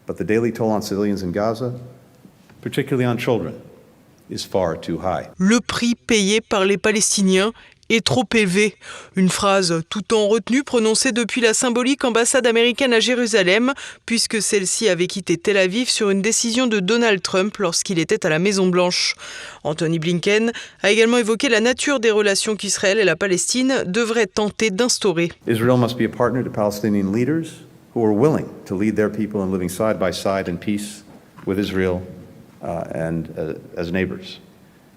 But 0.06 0.18
the 0.18 0.24
daily 0.24 0.52
toll 0.52 0.70
on 0.70 0.82
civilians 0.82 1.22
in 1.22 1.32
Gaza, 1.32 1.72
particularly 2.62 3.04
on 3.04 3.18
children, 3.18 3.54
is 4.30 4.44
far 4.44 4.76
too 4.80 4.98
high. 4.98 5.28
Le 5.36 5.60
prix 5.60 5.94
payé 5.94 6.40
par 6.40 6.64
les 6.64 6.78
Palestiniens 6.78 7.52
est 7.90 8.04
trop 8.04 8.24
élevé. 8.34 8.76
Une 9.16 9.28
phrase 9.28 9.82
tout 9.90 10.14
en 10.14 10.28
retenue 10.28 10.62
prononcée 10.62 11.12
depuis 11.12 11.40
la 11.40 11.52
symbolique 11.52 12.04
ambassade 12.04 12.46
américaine 12.46 12.94
à 12.94 13.00
Jérusalem, 13.00 13.74
puisque 14.06 14.40
celle-ci 14.40 14.88
avait 14.88 15.06
quitté 15.08 15.36
Tel 15.36 15.58
Aviv 15.58 15.90
sur 15.90 16.08
une 16.08 16.22
décision 16.22 16.66
de 16.66 16.80
Donald 16.80 17.20
Trump 17.20 17.56
lorsqu'il 17.58 17.98
était 17.98 18.24
à 18.24 18.30
la 18.30 18.38
Maison-Blanche. 18.38 19.14
Anthony 19.64 19.98
Blinken 19.98 20.52
a 20.82 20.90
également 20.90 21.18
évoqué 21.18 21.50
la 21.50 21.60
nature 21.60 22.00
des 22.00 22.10
relations 22.10 22.56
qu'Israël 22.56 22.98
et 22.98 23.04
la 23.04 23.16
Palestine 23.16 23.84
devraient 23.86 24.26
tenter 24.26 24.70
d'instaurer. 24.70 25.30
Israel 25.46 25.76
must 25.76 25.98
be 25.98 26.04
a 26.04 26.08
partner 26.08 26.42
to 26.42 26.50
Palestinian 26.50 27.12
leaders 27.12 27.64
who 27.94 28.02
are 28.06 28.14
willing 28.14 28.46
to 28.64 28.74
lead 28.74 28.96
their 28.96 29.10
people 29.10 29.42
in 29.42 29.52
living 29.52 29.68
side 29.68 29.98
by 29.98 30.12
side 30.12 30.48
in 30.48 30.56
peace 30.56 31.04
with 31.46 31.58
Israel 31.58 32.00
uh, 32.62 32.84
and 32.92 33.38
uh, 33.38 33.54
as 33.76 33.92
neighbors. 33.92 34.38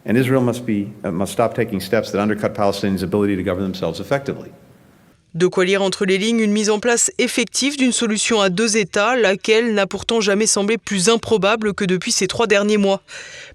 And 0.05 0.17
Israel 0.17 0.41
must, 0.41 0.65
be, 0.65 0.93
uh, 1.03 1.11
must 1.11 1.31
stop 1.31 1.55
taking 1.55 1.79
steps 1.79 2.11
that 2.11 2.21
undercut 2.21 2.53
Palestinians' 2.53 3.01
ability 3.01 3.35
to 3.35 3.43
govern 3.43 3.63
themselves 3.63 3.99
effectively. 3.99 4.53
De 5.35 5.47
quoi 5.47 5.65
lire 5.65 5.81
entre 5.81 6.05
les 6.05 6.17
lignes 6.17 6.39
une 6.39 6.53
mise 6.53 6.69
en 6.69 6.79
place 6.79 7.11
effective 7.17 7.75
d'une 7.75 7.91
solution 7.91 8.39
à 8.39 8.47
deux 8.47 8.77
États, 8.77 9.17
laquelle 9.17 9.73
n'a 9.73 9.85
pourtant 9.85 10.21
jamais 10.21 10.47
semblé 10.47 10.77
plus 10.77 11.09
improbable 11.09 11.73
que 11.73 11.83
depuis 11.83 12.13
ces 12.13 12.27
trois 12.27 12.47
derniers 12.47 12.77
mois. 12.77 13.01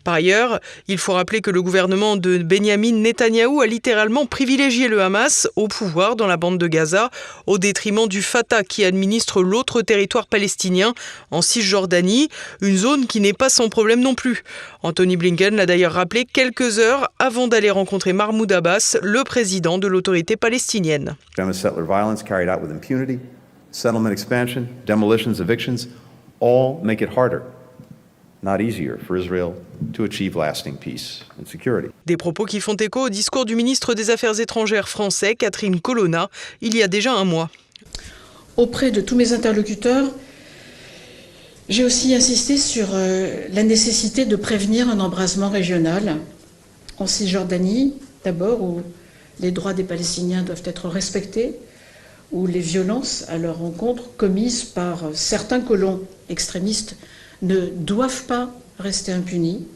Par 0.05 0.13
ailleurs, 0.13 0.61
il 0.89 0.99
faut 0.99 1.15
rappeler 1.15 1.41
que 1.41 1.51
le 1.51 1.63
gouvernement 1.63 2.19
de 2.19 2.37
Benjamin 2.37 2.93
Netanyahou 2.93 3.63
a 3.63 3.67
littéralement 3.67 4.27
privilégié 4.27 4.89
le 4.89 5.01
Hamas 5.01 5.49
au 5.57 5.69
pouvoir 5.69 6.17
dans 6.17 6.27
la 6.27 6.37
bande 6.37 6.59
de 6.59 6.67
Gaza, 6.67 7.09
au 7.47 7.57
détriment 7.57 8.09
du 8.09 8.21
Fatah 8.21 8.63
qui 8.63 8.85
administre 8.85 9.43
l'autre 9.43 9.81
territoire 9.81 10.27
palestinien 10.27 10.93
en 11.31 11.41
Cisjordanie, 11.41 12.29
une 12.61 12.77
zone 12.77 13.07
qui 13.07 13.21
n'est 13.21 13.33
pas 13.33 13.49
sans 13.49 13.71
problème 13.71 14.01
non 14.01 14.15
plus. 14.15 14.45
Anthony 14.83 15.17
Blinken 15.17 15.57
l'a 15.57 15.65
d'ailleurs 15.65 15.93
rappelé 15.93 16.27
quelques 16.27 16.79
heures 16.79 17.11
avant 17.19 17.49
d'aller 17.49 17.71
rencontrer 17.71 18.13
Mahmoud 18.13 18.53
Abbas, 18.53 18.99
le 19.03 19.25
président 19.25 19.79
de 19.79 19.87
l'autorité 19.87 20.37
palestinienne. 20.37 21.17
Settler 21.71 21.85
violence 21.85 22.23
carried 22.23 22.49
out 22.49 22.61
with 22.61 22.71
impunity, 22.71 23.21
settlement 23.71 24.13
expansion, 24.13 24.69
demolitions, 24.87 25.41
evictions, 25.41 25.89
all 26.41 26.81
make 26.83 27.01
it 27.01 27.09
harder, 27.09 27.43
not 28.43 28.61
easier, 28.61 28.99
for 28.99 29.17
Israel 29.17 29.55
to 29.93 30.05
achieve 30.05 30.37
lasting 30.37 30.77
peace 30.77 31.23
and 31.39 31.47
security. 31.47 31.91
Des 32.07 32.17
propos 32.17 32.47
qui 32.47 32.61
font 32.61 32.77
écho 32.77 33.07
au 33.07 33.09
discours 33.09 33.45
du 33.45 33.55
ministre 33.55 33.95
des 33.95 34.11
Affaires 34.11 34.39
étrangères 34.41 34.89
français, 34.89 35.35
Catherine 35.35 35.81
Colonna, 35.81 36.29
il 36.61 36.77
y 36.77 36.83
a 36.83 36.89
déjà 36.89 37.13
un 37.13 37.25
mois. 37.25 37.51
Auprès 38.57 38.91
de 38.91 39.01
tous 39.01 39.17
mes 39.17 39.33
interlocuteurs, 39.33 40.11
J'ai 41.71 41.85
aussi 41.85 42.17
insisté 42.17 42.57
sur 42.57 42.89
euh, 42.95 43.47
la 43.53 43.63
nécessité 43.63 44.25
de 44.25 44.35
prévenir 44.35 44.89
un 44.91 44.99
embrasement 44.99 45.49
régional 45.49 46.17
en 46.99 47.07
Cisjordanie, 47.07 47.95
d'abord, 48.25 48.61
où 48.61 48.83
les 49.41 49.51
droits 49.51 49.75
des 49.75 49.85
Palestiniens 49.85 50.43
doivent 50.43 50.63
être 50.65 50.89
respectés, 50.89 51.57
où 52.33 52.47
les 52.47 52.61
violences 52.61 53.25
à 53.29 53.39
leur 53.39 53.59
rencontre 53.59 54.05
commises 54.17 54.63
par 54.63 55.11
certains 55.15 55.61
colons 55.61 56.03
extrémistes 56.29 56.97
ne 57.43 57.67
doivent 57.67 58.25
pas 58.25 58.55
rester 58.79 59.13
impunies. 59.13 59.67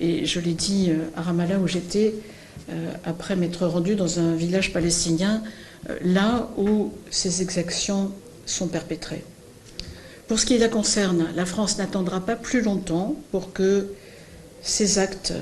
Et 0.00 0.26
je 0.26 0.40
l'ai 0.40 0.52
dit 0.52 0.88
euh, 0.90 1.04
à 1.16 1.22
Ramallah 1.22 1.58
où 1.58 1.66
j'étais, 1.66 2.14
euh, 2.70 2.92
après 3.04 3.36
m'être 3.36 3.66
rendu 3.66 3.94
dans 3.94 4.18
un 4.18 4.34
village 4.34 4.72
palestinien, 4.72 5.42
là 6.02 6.50
où 6.58 6.92
ces 7.10 7.40
exactions 7.42 8.12
sont 8.46 8.68
perpétrées. 8.68 9.24
Pour 10.28 10.38
ce 10.38 10.46
qui 10.46 10.58
la 10.58 10.68
concerne, 10.68 11.28
la 11.34 11.46
France 11.46 11.78
n'attendra 11.78 12.20
pas 12.20 12.36
plus 12.36 12.60
longtemps 12.60 13.16
pour 13.30 13.52
que 13.52 13.88
ces 14.62 14.98
actes 14.98 15.32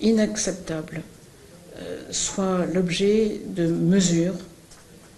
inacceptables 0.00 1.02
euh, 1.78 2.00
soient 2.10 2.66
l'objet 2.72 3.40
de 3.46 3.66
mesures 3.66 4.34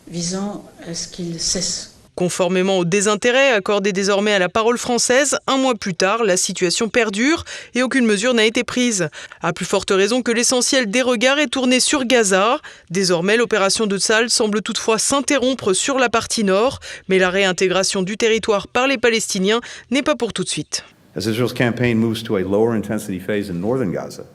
visant 0.09 0.65
à 0.87 0.95
ce 0.95 1.09
qu'ils 1.09 1.41
cessent 1.41 1.93
Conformément 2.15 2.77
au 2.77 2.85
désintérêt 2.85 3.53
accordé 3.53 3.93
désormais 3.93 4.35
à 4.35 4.39
la 4.39 4.51
parole 4.51 4.77
française, 4.77 5.39
un 5.47 5.57
mois 5.57 5.75
plus 5.75 5.95
tard, 5.95 6.25
la 6.25 6.37
situation 6.37 6.91
perdure 6.91 7.45
et 7.75 7.83
aucune 7.83 8.05
mesure 8.05 8.35
n'a 8.35 8.45
été 8.45 8.65
prise. 8.65 9.09
À 9.41 9.55
plus 9.55 9.65
forte 9.65 9.91
raison 9.91 10.21
que 10.21 10.31
l'essentiel 10.31 10.91
des 10.91 11.01
regards 11.01 11.39
est 11.39 11.47
tourné 11.47 11.81
sur 11.81 12.05
Gaza. 12.05 12.59
Désormais, 12.91 13.39
l'opération 13.39 13.87
de 13.87 13.97
Tsal 13.97 14.29
semble 14.29 14.61
toutefois 14.61 14.99
s'interrompre 14.99 15.73
sur 15.73 15.99
la 15.99 16.11
partie 16.11 16.45
nord, 16.45 16.81
mais 17.09 17.19
la 17.19 17.31
réintégration 17.31 18.03
du 18.03 18.19
territoire 18.19 18.69
par 18.69 18.87
les 18.87 18.99
Palestiniens 18.99 19.63
n'est 19.91 20.03
pas 20.03 20.15
pour 20.15 20.35
tout 20.35 20.45
de 20.45 20.51
suite. 20.51 20.85
As 21.17 21.27
Israel's 21.27 21.55
campaign 21.55 21.97
moves 21.97 22.23
to 22.23 22.37
a 22.37 22.41
lower 22.41 22.75
intensity 22.75 23.19
phase 23.19 23.49
in 23.49 23.55
northern 23.55 23.91
Gaza, 23.91 24.27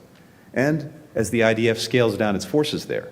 and 0.54 0.92
as 1.14 1.30
the 1.30 1.40
IDF 1.40 1.78
scales 1.78 2.16
down 2.16 2.36
its 2.36 2.44
forces 2.44 2.86
there, 2.86 3.10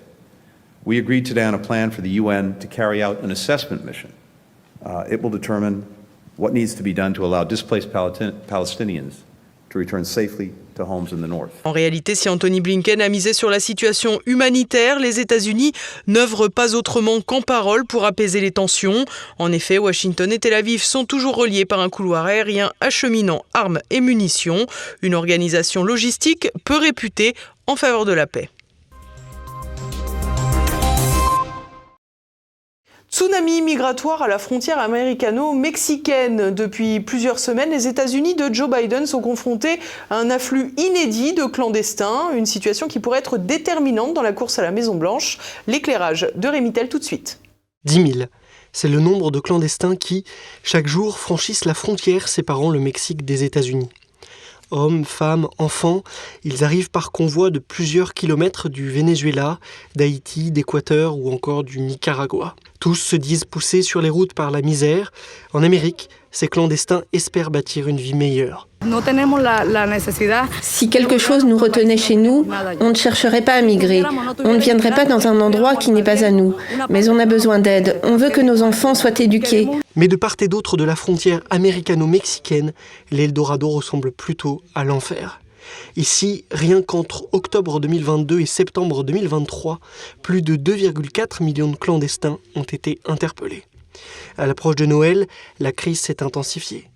we 0.85 0.99
agreed 0.99 1.27
today 1.27 1.45
on 1.45 1.55
a 1.55 1.59
plan 1.59 1.91
for 1.91 2.01
the 2.01 2.11
UN 2.11 2.59
to 2.61 2.67
carry 2.67 3.03
out 3.03 3.21
an 3.21 3.31
assessment 3.31 3.85
mission. 3.85 4.13
Uh, 4.85 5.05
it 5.09 5.21
will 5.21 5.31
determine 5.31 5.87
what 6.37 6.53
needs 6.53 6.75
to 6.75 6.83
be 6.83 6.93
done 6.93 7.13
to 7.15 7.25
allow 7.25 7.43
displaced 7.43 7.91
Palestinians 7.91 9.23
En 11.65 11.73
réalité, 11.73 12.15
si 12.15 12.29
Anthony 12.29 12.61
Blinken 12.61 13.01
a 13.01 13.09
misé 13.09 13.33
sur 13.33 13.51
la 13.51 13.61
situation 13.61 14.21
humanitaire, 14.27 14.99
les 14.99 15.21
États-Unis 15.21 15.73
n'œuvrent 16.07 16.49
pas 16.49 16.75
autrement 16.75 17.21
qu'en 17.21 17.41
parole 17.41 17.87
pour 17.87 18.05
apaiser 18.05 18.41
les 18.41 18.51
tensions. 18.51 19.05
En 19.39 19.53
effet, 19.53 19.79
Washington 19.79 20.31
et 20.33 20.39
Tel 20.39 20.55
Aviv 20.55 20.83
sont 20.83 21.05
toujours 21.05 21.37
reliés 21.37 21.65
par 21.65 21.81
un 21.81 21.89
couloir 21.89 22.27
aérien 22.27 22.71
acheminant 22.81 23.45
armes 23.55 23.81
et 23.91 24.01
munitions, 24.01 24.67
une 25.03 25.15
organisation 25.15 25.83
logistique 25.83 26.49
peu 26.65 26.77
réputée 26.77 27.35
en 27.67 27.77
faveur 27.77 28.05
de 28.05 28.13
la 28.13 28.27
paix. 28.27 28.49
Tsunami 33.17 33.63
migratoire 33.63 34.21
à 34.21 34.29
la 34.29 34.39
frontière 34.39 34.79
américano-mexicaine. 34.79 36.51
Depuis 36.51 37.01
plusieurs 37.01 37.39
semaines, 37.39 37.71
les 37.71 37.89
États-Unis 37.89 38.35
de 38.35 38.53
Joe 38.53 38.69
Biden 38.69 39.07
sont 39.07 39.23
confrontés 39.23 39.81
à 40.11 40.17
un 40.17 40.29
afflux 40.29 40.75
inédit 40.77 41.33
de 41.33 41.45
clandestins, 41.47 42.31
une 42.37 42.45
situation 42.45 42.89
qui 42.89 43.01
pourrait 43.01 43.21
être 43.21 43.39
déterminante 43.39 44.13
dans 44.13 44.21
la 44.21 44.35
course 44.35 44.59
à 44.59 44.63
la 44.63 44.71
Maison-Blanche. 44.71 45.39
L'éclairage 45.67 46.31
de 46.35 46.47
Rémitel 46.47 46.91
tout 46.91 46.99
de 46.99 47.05
suite. 47.05 47.41
10 47.87 48.13
000. 48.13 48.29
C'est 48.75 48.89
le 48.89 49.01
nombre 49.01 49.31
de 49.31 49.41
clandestins 49.41 49.97
qui, 49.97 50.25
chaque 50.63 50.87
jour, 50.87 51.19
franchissent 51.19 51.65
la 51.65 51.73
frontière 51.73 52.29
séparant 52.29 52.69
le 52.69 52.81
Mexique 52.81 53.25
des 53.25 53.45
États-Unis. 53.45 53.89
Hommes, 54.71 55.05
femmes, 55.05 55.49
enfants, 55.59 56.03
ils 56.43 56.65
arrivent 56.65 56.91
par 56.91 57.13
convoi 57.13 57.51
de 57.51 57.59
plusieurs 57.59 58.15
kilomètres 58.15 58.69
du 58.69 58.91
Venezuela, 58.91 59.59
d'Haïti, 59.95 60.51
d'Équateur 60.51 61.17
ou 61.17 61.33
encore 61.33 61.63
du 61.63 61.81
Nicaragua. 61.81 62.57
Tous 62.81 62.97
se 62.97 63.17
disent 63.17 63.45
poussés 63.45 63.83
sur 63.83 64.03
les 64.03 64.11
routes 64.11 64.35
par 64.35 64.51
la 64.51 64.63
misère. 64.63 65.13
En 65.53 65.63
Amérique, 65.63 66.11
ces 66.37 66.49
clandestins 66.49 67.03
espèrent 67.15 67.51
bâtir 67.51 67.89
une 67.89 67.97
vie 67.97 68.13
meilleure. 68.13 68.69
Si 70.61 70.91
quelque 70.91 71.17
chose 71.17 71.47
nous 71.47 71.57
retenait 71.57 71.97
chez 71.97 72.17
nous, 72.17 72.47
on 72.81 72.91
ne 72.91 72.95
chercherait 72.95 73.41
pas 73.41 73.55
à 73.55 73.63
migrer. 73.63 74.03
On 74.45 74.53
ne 74.53 74.59
viendrait 74.59 74.91
pas 74.91 75.07
dans 75.07 75.27
un 75.27 75.41
endroit 75.41 75.77
qui 75.77 75.93
n'est 75.93 76.03
pas 76.03 76.23
à 76.25 76.31
nous. 76.31 76.55
Mais 76.91 77.09
on 77.09 77.19
a 77.19 77.25
besoin 77.25 77.59
d'aide. 77.59 77.99
On 78.03 78.19
veut 78.19 78.29
que 78.29 78.43
nos 78.43 78.63
enfants 78.63 78.95
soient 78.95 79.19
éduqués. 79.19 79.67
Mais 79.97 80.09
de 80.09 80.17
part 80.17 80.37
et 80.41 80.49
d'autre 80.49 80.77
de 80.77 80.85
la 80.85 80.95
frontière 80.95 81.41
américano-mexicaine, 81.49 82.75
l'Eldorado 83.11 83.71
ressemble 83.71 84.13
plutôt 84.13 84.61
à 84.75 84.85
l'enfer. 84.85 85.41
Ici, 85.97 86.45
rien 86.51 86.83
qu'entre 86.83 87.25
octobre 87.33 87.81
2022 87.81 88.41
et 88.41 88.47
septembre 88.47 89.05
2023, 89.05 89.81
plus 90.21 90.43
de 90.43 90.57
2,4 90.57 91.43
millions 91.43 91.71
de 91.71 91.77
clandestins 91.77 92.39
ont 92.55 92.63
été 92.63 93.01
interpellés. 93.07 93.65
À 94.39 94.47
l'approche 94.47 94.77
de 94.77 94.87
Noël, 94.87 95.27
la 95.61 95.73
crise 95.73 96.01
s'est 96.01 96.23
intensifiée. 96.23 96.91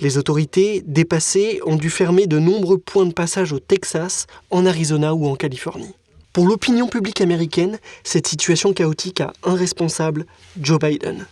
Les 0.00 0.18
autorités, 0.18 0.82
dépassées, 0.86 1.60
ont 1.64 1.76
dû 1.76 1.90
fermer 1.90 2.26
de 2.26 2.38
nombreux 2.38 2.78
points 2.78 3.06
de 3.06 3.12
passage 3.12 3.52
au 3.52 3.60
Texas, 3.60 4.26
en 4.50 4.66
Arizona 4.66 5.14
ou 5.14 5.26
en 5.26 5.36
Californie. 5.36 5.94
Pour 6.32 6.46
l'opinion 6.46 6.88
publique 6.88 7.20
américaine, 7.20 7.78
cette 8.04 8.26
situation 8.26 8.72
chaotique 8.72 9.20
a 9.20 9.34
un 9.44 9.54
responsable, 9.54 10.24
Joe 10.58 10.78
Biden. 10.78 11.26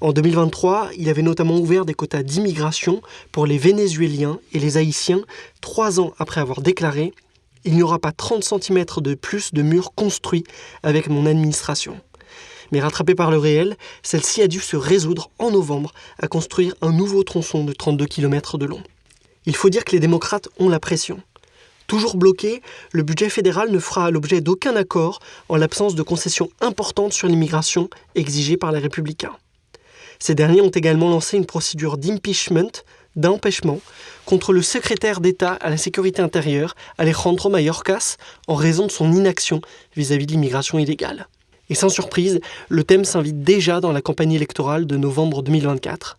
En 0.00 0.12
2023, 0.12 0.90
il 0.96 1.08
avait 1.08 1.22
notamment 1.22 1.58
ouvert 1.58 1.84
des 1.84 1.94
quotas 1.94 2.22
d'immigration 2.22 3.02
pour 3.32 3.46
les 3.46 3.58
Vénézuéliens 3.58 4.38
et 4.52 4.60
les 4.60 4.76
Haïtiens, 4.76 5.22
trois 5.60 5.98
ans 5.98 6.14
après 6.18 6.40
avoir 6.40 6.60
déclaré 6.60 7.12
Il 7.64 7.74
n'y 7.74 7.82
aura 7.82 7.98
pas 7.98 8.12
30 8.12 8.44
cm 8.44 8.84
de 8.98 9.14
plus 9.14 9.52
de 9.52 9.62
murs 9.62 9.92
construits 9.94 10.44
avec 10.84 11.08
mon 11.08 11.26
administration. 11.26 12.00
Mais 12.74 12.80
rattrapée 12.80 13.14
par 13.14 13.30
le 13.30 13.38
réel, 13.38 13.76
celle-ci 14.02 14.42
a 14.42 14.48
dû 14.48 14.58
se 14.58 14.74
résoudre 14.74 15.30
en 15.38 15.52
novembre 15.52 15.92
à 16.20 16.26
construire 16.26 16.74
un 16.82 16.90
nouveau 16.90 17.22
tronçon 17.22 17.62
de 17.62 17.72
32 17.72 18.06
km 18.06 18.58
de 18.58 18.66
long. 18.66 18.82
Il 19.46 19.54
faut 19.54 19.70
dire 19.70 19.84
que 19.84 19.92
les 19.92 20.00
démocrates 20.00 20.48
ont 20.58 20.68
la 20.68 20.80
pression. 20.80 21.22
Toujours 21.86 22.16
bloqué, 22.16 22.62
le 22.90 23.04
budget 23.04 23.28
fédéral 23.28 23.70
ne 23.70 23.78
fera 23.78 24.10
l'objet 24.10 24.40
d'aucun 24.40 24.74
accord 24.74 25.20
en 25.48 25.54
l'absence 25.54 25.94
de 25.94 26.02
concessions 26.02 26.50
importantes 26.60 27.12
sur 27.12 27.28
l'immigration 27.28 27.88
exigées 28.16 28.56
par 28.56 28.72
les 28.72 28.80
républicains. 28.80 29.36
Ces 30.18 30.34
derniers 30.34 30.60
ont 30.60 30.70
également 30.70 31.10
lancé 31.10 31.36
une 31.36 31.46
procédure 31.46 31.96
d'impeachment, 31.96 32.82
d'empêchement, 33.14 33.78
contre 34.26 34.52
le 34.52 34.62
secrétaire 34.62 35.20
d'État 35.20 35.52
à 35.52 35.70
la 35.70 35.76
sécurité 35.76 36.22
intérieure, 36.22 36.74
Alejandro 36.98 37.50
Mayorkas, 37.50 38.16
en 38.48 38.56
raison 38.56 38.86
de 38.86 38.90
son 38.90 39.12
inaction 39.12 39.60
vis-à-vis 39.94 40.26
de 40.26 40.32
l'immigration 40.32 40.80
illégale. 40.80 41.28
Et 41.70 41.74
sans 41.74 41.88
surprise, 41.88 42.40
le 42.68 42.84
thème 42.84 43.04
s'invite 43.04 43.42
déjà 43.42 43.80
dans 43.80 43.92
la 43.92 44.02
campagne 44.02 44.32
électorale 44.32 44.86
de 44.86 44.96
novembre 44.96 45.42
2024. 45.42 46.18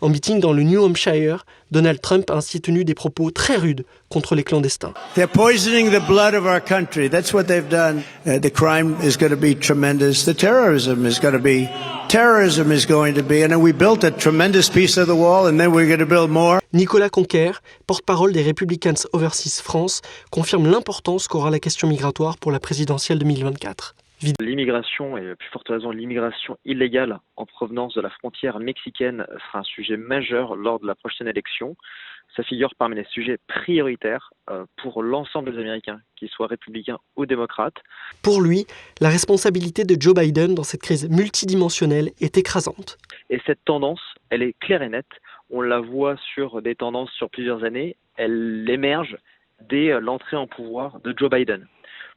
En 0.00 0.08
meeting 0.08 0.40
dans 0.40 0.52
le 0.52 0.62
New 0.62 0.82
Hampshire, 0.82 1.46
Donald 1.70 2.00
Trump 2.00 2.30
a 2.30 2.34
ainsi 2.34 2.60
tenu 2.60 2.84
des 2.84 2.94
propos 2.94 3.30
très 3.30 3.56
rudes 3.56 3.84
contre 4.08 4.34
les 4.34 4.42
clandestins. 4.42 4.92
They're 5.14 5.28
poisoning 5.28 5.90
the 5.90 6.04
blood 6.06 6.34
of 6.34 6.44
our 6.44 6.60
country. 6.60 7.08
That's 7.08 7.32
what 7.32 7.44
they've 7.44 7.68
done. 7.68 8.02
Uh, 8.26 8.38
the 8.40 8.50
crime 8.50 8.96
is 9.02 9.16
going 9.16 9.30
to 9.30 9.36
be 9.36 9.54
tremendous. 9.54 10.24
The 10.24 10.34
terrorism 10.34 11.06
is 11.06 11.20
going 11.20 11.34
to 11.34 11.42
be 11.42 11.68
terrorism 12.08 12.72
is 12.72 12.86
going 12.86 13.14
to 13.14 13.22
be. 13.22 13.42
And 13.42 13.62
we 13.62 13.72
built 13.72 14.02
a 14.02 14.10
tremendous 14.10 14.68
piece 14.68 14.98
of 14.98 15.06
the 15.06 15.14
wall, 15.14 15.46
and 15.46 15.58
then 15.58 15.72
we're 15.72 15.86
going 15.86 16.00
to 16.00 16.06
build 16.06 16.30
more. 16.30 16.60
Nicolas 16.72 17.08
Conquer, 17.08 17.52
porte-parole 17.86 18.32
des 18.32 18.42
Republicans 18.42 19.06
Overseas 19.12 19.60
France, 19.62 20.02
confirme 20.30 20.66
l'importance 20.66 21.28
qu'aura 21.28 21.50
la 21.50 21.60
question 21.60 21.88
migratoire 21.88 22.36
pour 22.36 22.50
la 22.50 22.58
présidentielle 22.58 23.18
2024. 23.18 23.94
L'immigration, 24.40 25.16
et 25.16 25.34
plus 25.34 25.48
forte 25.48 25.68
raison 25.68 25.90
l'immigration 25.90 26.58
illégale 26.64 27.20
en 27.36 27.46
provenance 27.46 27.94
de 27.94 28.00
la 28.00 28.10
frontière 28.10 28.58
mexicaine 28.58 29.26
sera 29.46 29.60
un 29.60 29.64
sujet 29.64 29.96
majeur 29.96 30.56
lors 30.56 30.78
de 30.78 30.86
la 30.86 30.94
prochaine 30.94 31.26
élection. 31.26 31.76
Ça 32.36 32.42
figure 32.42 32.74
parmi 32.78 32.96
les 32.96 33.04
sujets 33.04 33.38
prioritaires 33.48 34.32
euh, 34.50 34.64
pour 34.76 35.02
l'ensemble 35.02 35.52
des 35.52 35.58
Américains, 35.58 36.00
qu'ils 36.16 36.28
soient 36.28 36.46
républicains 36.46 36.98
ou 37.16 37.26
démocrates. 37.26 37.78
Pour 38.22 38.40
lui, 38.42 38.66
la 39.00 39.08
responsabilité 39.08 39.84
de 39.84 40.00
Joe 40.00 40.14
Biden 40.14 40.54
dans 40.54 40.62
cette 40.62 40.82
crise 40.82 41.08
multidimensionnelle 41.08 42.10
est 42.20 42.36
écrasante. 42.36 42.98
Et 43.30 43.40
cette 43.46 43.64
tendance, 43.64 44.02
elle 44.28 44.42
est 44.42 44.54
claire 44.60 44.82
et 44.82 44.88
nette. 44.88 45.10
On 45.50 45.62
la 45.62 45.80
voit 45.80 46.16
sur 46.34 46.62
des 46.62 46.76
tendances 46.76 47.10
sur 47.12 47.30
plusieurs 47.30 47.64
années. 47.64 47.96
Elle 48.16 48.68
émerge 48.68 49.16
dès 49.68 49.98
l'entrée 50.00 50.36
en 50.36 50.46
pouvoir 50.46 51.00
de 51.00 51.14
Joe 51.16 51.30
Biden. 51.30 51.66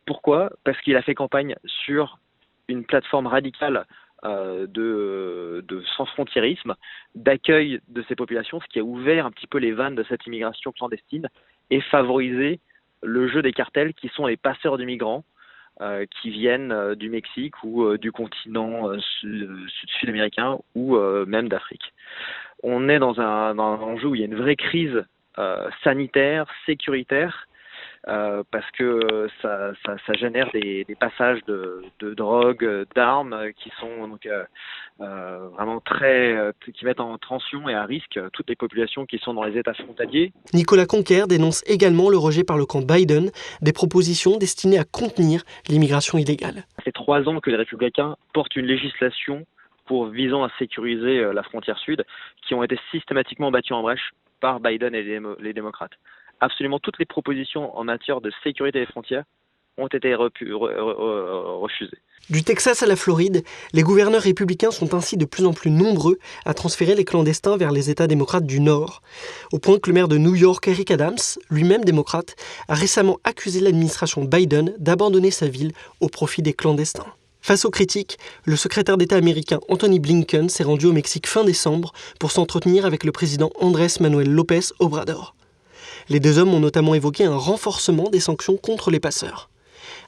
Pourquoi? 0.05 0.51
Parce 0.63 0.79
qu'il 0.81 0.95
a 0.95 1.01
fait 1.01 1.15
campagne 1.15 1.55
sur 1.65 2.19
une 2.67 2.85
plateforme 2.85 3.27
radicale 3.27 3.85
euh, 4.25 4.67
de, 4.67 5.83
sans 5.97 6.05
frontiérisme, 6.05 6.75
d'accueil 7.13 7.81
de 7.89 8.03
ces 8.07 8.15
populations, 8.15 8.61
ce 8.61 8.67
qui 8.67 8.79
a 8.79 8.83
ouvert 8.83 9.25
un 9.25 9.31
petit 9.31 9.47
peu 9.47 9.57
les 9.57 9.73
vannes 9.73 9.95
de 9.95 10.03
cette 10.03 10.25
immigration 10.25 10.71
clandestine 10.71 11.27
et 11.71 11.81
favorisé 11.81 12.61
le 13.01 13.27
jeu 13.27 13.41
des 13.41 13.51
cartels 13.51 13.93
qui 13.93 14.07
sont 14.09 14.25
les 14.25 14.37
passeurs 14.37 14.77
de 14.77 14.85
migrants 14.85 15.25
euh, 15.81 16.05
qui 16.05 16.29
viennent 16.29 16.71
euh, 16.71 16.95
du 16.95 17.09
Mexique 17.09 17.61
ou 17.63 17.97
du 17.97 18.13
continent 18.13 18.91
sud-américain 19.99 20.57
ou 20.73 20.97
même 21.25 21.49
d'Afrique. 21.49 21.93
on 22.61 22.87
est 22.87 22.99
dans 22.99 23.19
un, 23.19 23.55
dans 23.55 23.73
un 23.73 23.81
enjeu 23.81 24.07
où 24.07 24.15
il 24.15 24.21
y 24.21 24.23
a 24.23 24.27
une 24.27 24.35
vraie 24.35 24.55
crise 24.55 25.03
sanitaire, 25.83 26.45
sécuritaire, 26.65 27.47
euh, 28.09 28.43
parce 28.51 28.69
que 28.71 29.29
ça, 29.41 29.71
ça, 29.85 29.95
ça 30.05 30.13
génère 30.13 30.49
des, 30.51 30.83
des, 30.83 30.95
passages 30.95 31.39
de, 31.47 31.83
de 31.99 32.13
drogue, 32.13 32.85
d'armes 32.95 33.51
qui 33.55 33.71
sont 33.79 34.07
donc 34.09 34.25
euh, 34.25 34.43
euh, 34.99 35.47
vraiment 35.53 35.79
très, 35.79 36.51
qui 36.73 36.83
mettent 36.83 36.99
en 36.99 37.17
tension 37.17 37.69
et 37.69 37.73
à 37.73 37.85
risque 37.85 38.19
toutes 38.33 38.49
les 38.49 38.57
populations 38.57 39.05
qui 39.05 39.19
sont 39.19 39.33
dans 39.33 39.43
les 39.43 39.57
États 39.57 39.73
frontaliers. 39.73 40.33
Nicolas 40.53 40.85
Conquer 40.85 41.23
dénonce 41.29 41.63
également 41.65 42.09
le 42.09 42.17
rejet 42.17 42.43
par 42.43 42.57
le 42.57 42.65
camp 42.65 42.81
Biden 42.81 43.31
des 43.61 43.73
propositions 43.73 44.37
destinées 44.37 44.79
à 44.79 44.83
contenir 44.83 45.43
l'immigration 45.69 46.17
illégale. 46.17 46.65
Ça 46.75 46.83
fait 46.83 46.91
trois 46.91 47.29
ans 47.29 47.39
que 47.39 47.49
les 47.49 47.57
républicains 47.57 48.17
portent 48.33 48.55
une 48.57 48.65
législation 48.65 49.45
pour 49.85 50.07
visant 50.07 50.43
à 50.43 50.49
sécuriser 50.59 51.21
la 51.33 51.43
frontière 51.43 51.77
sud, 51.77 52.05
qui 52.45 52.53
ont 52.53 52.63
été 52.63 52.77
systématiquement 52.91 53.51
battues 53.51 53.73
en 53.73 53.81
brèche 53.81 54.11
par 54.41 54.59
Biden 54.59 54.93
et 54.93 55.19
les 55.39 55.53
démocrates 55.53 55.93
absolument 56.39 56.79
toutes 56.79 56.99
les 56.99 57.05
propositions 57.05 57.75
en 57.77 57.83
matière 57.83 58.21
de 58.21 58.31
sécurité 58.43 58.79
des 58.79 58.85
frontières 58.85 59.23
ont 59.77 59.87
été 59.87 60.13
refusées. 60.15 61.97
Du 62.29 62.43
Texas 62.43 62.83
à 62.83 62.85
la 62.85 62.95
Floride, 62.95 63.43
les 63.73 63.81
gouverneurs 63.81 64.21
républicains 64.21 64.71
sont 64.71 64.93
ainsi 64.93 65.17
de 65.17 65.25
plus 65.25 65.45
en 65.45 65.51
plus 65.51 65.71
nombreux 65.71 66.19
à 66.45 66.53
transférer 66.53 66.95
les 66.95 67.03
clandestins 67.03 67.57
vers 67.57 67.71
les 67.71 67.89
États 67.89 68.07
démocrates 68.07 68.45
du 68.45 68.61
Nord, 68.61 69.01
au 69.51 69.59
point 69.59 69.79
que 69.79 69.89
le 69.89 69.93
maire 69.93 70.07
de 70.07 70.17
New 70.17 70.35
York, 70.35 70.65
Eric 70.67 70.91
Adams, 70.91 71.17
lui-même 71.49 71.83
démocrate, 71.83 72.35
a 72.69 72.75
récemment 72.75 73.19
accusé 73.23 73.59
l'administration 73.59 74.23
Biden 74.23 74.73
d'abandonner 74.77 75.31
sa 75.31 75.47
ville 75.47 75.73
au 75.99 76.07
profit 76.07 76.41
des 76.41 76.53
clandestins. 76.53 77.07
Face 77.41 77.65
aux 77.65 77.71
critiques, 77.71 78.17
le 78.45 78.55
secrétaire 78.55 78.95
d'État 78.95 79.17
américain 79.17 79.59
Anthony 79.67 79.99
Blinken 79.99 80.47
s'est 80.47 80.63
rendu 80.63 80.85
au 80.85 80.93
Mexique 80.93 81.27
fin 81.27 81.43
décembre 81.43 81.91
pour 82.19 82.31
s'entretenir 82.31 82.85
avec 82.85 83.03
le 83.03 83.11
président 83.11 83.51
Andrés 83.59 83.87
Manuel 83.99 84.29
López 84.29 84.71
Obrador. 84.79 85.35
Les 86.09 86.19
deux 86.19 86.37
hommes 86.37 86.53
ont 86.53 86.59
notamment 86.59 86.93
évoqué 86.93 87.25
un 87.25 87.37
renforcement 87.37 88.09
des 88.09 88.19
sanctions 88.19 88.57
contre 88.57 88.91
les 88.91 88.99
passeurs. 88.99 89.49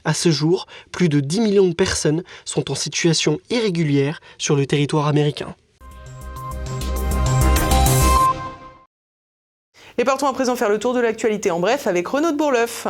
À 0.03 0.13
ce 0.13 0.29
jour, 0.29 0.67
plus 0.91 1.09
de 1.09 1.19
10 1.19 1.41
millions 1.41 1.67
de 1.67 1.73
personnes 1.73 2.23
sont 2.45 2.71
en 2.71 2.75
situation 2.75 3.39
irrégulière 3.49 4.21
sur 4.37 4.55
le 4.55 4.65
territoire 4.65 5.07
américain. 5.07 5.55
Et 9.97 10.03
partons 10.03 10.27
à 10.27 10.33
présent 10.33 10.55
faire 10.55 10.69
le 10.69 10.77
tour 10.77 10.93
de 10.93 10.99
l'actualité 10.99 11.51
en 11.51 11.59
bref 11.59 11.87
avec 11.87 12.07
Renaud 12.07 12.31
de 12.31 12.37
Bourleuf. 12.37 12.87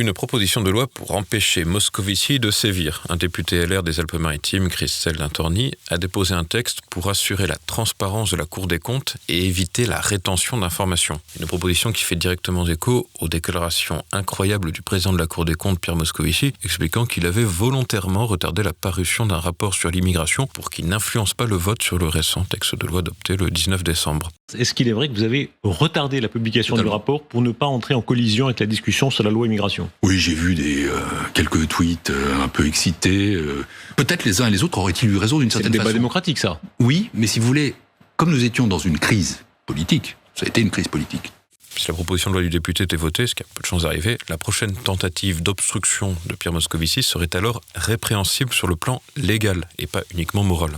Une 0.00 0.14
proposition 0.14 0.62
de 0.62 0.70
loi 0.70 0.86
pour 0.86 1.10
empêcher 1.12 1.66
Moscovici 1.66 2.40
de 2.40 2.50
sévir. 2.50 3.02
Un 3.10 3.16
député 3.16 3.66
LR 3.66 3.82
des 3.82 4.00
Alpes-Maritimes, 4.00 4.70
Christelle 4.70 5.16
Dintorni, 5.16 5.72
a 5.88 5.98
déposé 5.98 6.32
un 6.32 6.44
texte 6.44 6.80
pour 6.88 7.10
assurer 7.10 7.46
la 7.46 7.56
transparence 7.66 8.30
de 8.30 8.36
la 8.36 8.46
Cour 8.46 8.66
des 8.66 8.78
comptes 8.78 9.18
et 9.28 9.46
éviter 9.46 9.84
la 9.84 10.00
rétention 10.00 10.56
d'informations. 10.56 11.20
Une 11.38 11.46
proposition 11.46 11.92
qui 11.92 12.04
fait 12.04 12.16
directement 12.16 12.66
écho 12.66 13.08
aux 13.20 13.28
déclarations 13.28 14.02
incroyables 14.10 14.72
du 14.72 14.80
président 14.80 15.12
de 15.12 15.18
la 15.18 15.26
Cour 15.26 15.44
des 15.44 15.54
comptes, 15.54 15.78
Pierre 15.78 15.96
Moscovici, 15.96 16.54
expliquant 16.64 17.04
qu'il 17.04 17.26
avait 17.26 17.44
volontairement 17.44 18.26
retardé 18.26 18.62
la 18.62 18.72
parution 18.72 19.26
d'un 19.26 19.38
rapport 19.38 19.74
sur 19.74 19.90
l'immigration 19.90 20.46
pour 20.46 20.70
qu'il 20.70 20.86
n'influence 20.86 21.34
pas 21.34 21.44
le 21.44 21.56
vote 21.56 21.82
sur 21.82 21.98
le 21.98 22.08
récent 22.08 22.44
texte 22.44 22.74
de 22.74 22.86
loi 22.86 23.00
adopté 23.00 23.36
le 23.36 23.50
19 23.50 23.84
décembre. 23.84 24.30
Est-ce 24.56 24.72
qu'il 24.72 24.88
est 24.88 24.92
vrai 24.92 25.08
que 25.08 25.14
vous 25.14 25.22
avez 25.24 25.50
retardé 25.62 26.20
la 26.20 26.28
publication 26.28 26.76
du 26.76 26.86
rapport 26.86 27.22
pour 27.22 27.42
ne 27.42 27.52
pas 27.52 27.66
entrer 27.66 27.94
en 27.94 28.02
collision 28.02 28.46
avec 28.46 28.60
la 28.60 28.66
discussion 28.66 29.10
sur 29.10 29.24
la 29.24 29.30
loi 29.30 29.46
immigration? 29.46 29.89
Oui, 30.02 30.18
j'ai 30.18 30.34
vu 30.34 30.54
des, 30.54 30.84
euh, 30.86 30.98
quelques 31.34 31.68
tweets 31.68 32.10
euh, 32.10 32.42
un 32.42 32.48
peu 32.48 32.66
excités. 32.66 33.34
Euh. 33.34 33.64
Peut-être 33.96 34.24
les 34.24 34.40
uns 34.40 34.46
et 34.46 34.50
les 34.50 34.62
autres 34.62 34.78
auraient-ils 34.78 35.08
eu 35.08 35.16
raison 35.16 35.38
d'une 35.38 35.50
certaine 35.50 35.72
façon. 35.72 35.74
C'est 35.74 35.80
un 35.80 35.84
débat 35.84 35.98
démocratique, 35.98 36.38
ça. 36.38 36.60
Oui, 36.78 37.10
mais 37.14 37.26
si 37.26 37.38
vous 37.38 37.46
voulez, 37.46 37.74
comme 38.16 38.30
nous 38.30 38.44
étions 38.44 38.66
dans 38.66 38.78
une 38.78 38.98
crise 38.98 39.44
politique, 39.66 40.16
ça 40.34 40.46
a 40.46 40.48
été 40.48 40.60
une 40.60 40.70
crise 40.70 40.88
politique. 40.88 41.32
Si 41.76 41.88
la 41.88 41.94
proposition 41.94 42.30
de 42.30 42.34
loi 42.34 42.42
du 42.42 42.50
député 42.50 42.84
était 42.84 42.96
votée, 42.96 43.26
ce 43.26 43.34
qui 43.34 43.42
a 43.42 43.46
peu 43.54 43.62
de 43.62 43.66
chances 43.66 43.82
d'arriver, 43.82 44.18
la 44.28 44.36
prochaine 44.36 44.74
tentative 44.74 45.42
d'obstruction 45.42 46.16
de 46.26 46.34
Pierre 46.34 46.52
Moscovici 46.52 47.02
serait 47.02 47.34
alors 47.34 47.62
répréhensible 47.74 48.52
sur 48.52 48.66
le 48.66 48.76
plan 48.76 49.00
légal 49.16 49.66
et 49.78 49.86
pas 49.86 50.02
uniquement 50.12 50.42
moral 50.42 50.72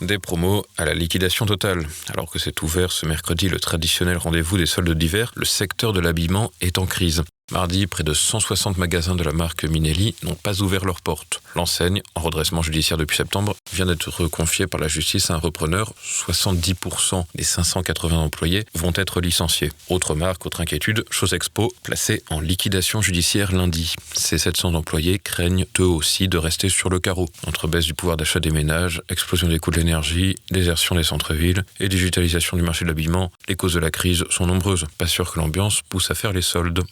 des 0.00 0.18
promos 0.18 0.64
à 0.76 0.84
la 0.84 0.94
liquidation 0.94 1.46
totale. 1.46 1.86
Alors 2.08 2.30
que 2.30 2.38
c'est 2.38 2.62
ouvert 2.62 2.92
ce 2.92 3.06
mercredi 3.06 3.48
le 3.48 3.60
traditionnel 3.60 4.16
rendez-vous 4.16 4.56
des 4.56 4.66
soldes 4.66 4.90
d'hiver, 4.90 5.32
le 5.36 5.44
secteur 5.44 5.92
de 5.92 6.00
l'habillement 6.00 6.52
est 6.60 6.78
en 6.78 6.86
crise. 6.86 7.22
Mardi, 7.50 7.88
près 7.88 8.04
de 8.04 8.14
160 8.14 8.78
magasins 8.78 9.16
de 9.16 9.24
la 9.24 9.32
marque 9.32 9.64
Minelli 9.64 10.14
n'ont 10.22 10.36
pas 10.36 10.62
ouvert 10.62 10.84
leurs 10.84 11.00
portes. 11.00 11.42
L'enseigne, 11.56 12.00
en 12.14 12.20
redressement 12.20 12.62
judiciaire 12.62 12.96
depuis 12.96 13.16
septembre, 13.16 13.56
vient 13.72 13.86
d'être 13.86 14.28
confiée 14.28 14.68
par 14.68 14.80
la 14.80 14.86
justice 14.86 15.30
à 15.30 15.34
un 15.34 15.38
repreneur. 15.38 15.92
70% 16.04 17.24
des 17.34 17.42
580 17.42 18.16
employés 18.16 18.64
vont 18.74 18.92
être 18.94 19.20
licenciés. 19.20 19.72
Autre 19.88 20.14
marque, 20.14 20.46
autre 20.46 20.60
inquiétude, 20.60 21.04
Chose 21.10 21.34
Expo, 21.34 21.72
placée 21.82 22.22
en 22.30 22.38
liquidation 22.38 23.02
judiciaire 23.02 23.50
lundi. 23.50 23.94
Ces 24.12 24.38
700 24.38 24.74
employés 24.74 25.18
craignent 25.18 25.66
eux 25.80 25.84
aussi 25.84 26.28
de 26.28 26.38
rester 26.38 26.68
sur 26.68 26.88
le 26.88 27.00
carreau. 27.00 27.28
Entre 27.48 27.66
baisse 27.66 27.86
du 27.86 27.94
pouvoir 27.94 28.16
d'achat 28.16 28.38
des 28.38 28.50
ménages, 28.50 29.02
explosion 29.08 29.48
des 29.48 29.58
coûts 29.58 29.72
de 29.72 29.78
l'énergie, 29.78 30.36
désertion 30.52 30.94
des 30.94 31.02
centres-villes 31.02 31.64
et 31.80 31.88
digitalisation 31.88 32.56
du 32.56 32.62
marché 32.62 32.84
de 32.84 32.90
l'habillement, 32.90 33.32
les 33.48 33.56
causes 33.56 33.74
de 33.74 33.80
la 33.80 33.90
crise 33.90 34.24
sont 34.30 34.46
nombreuses. 34.46 34.86
Pas 34.98 35.08
sûr 35.08 35.32
que 35.32 35.40
l'ambiance 35.40 35.80
pousse 35.88 36.12
à 36.12 36.14
faire 36.14 36.32
les 36.32 36.42
soldes. 36.42 36.84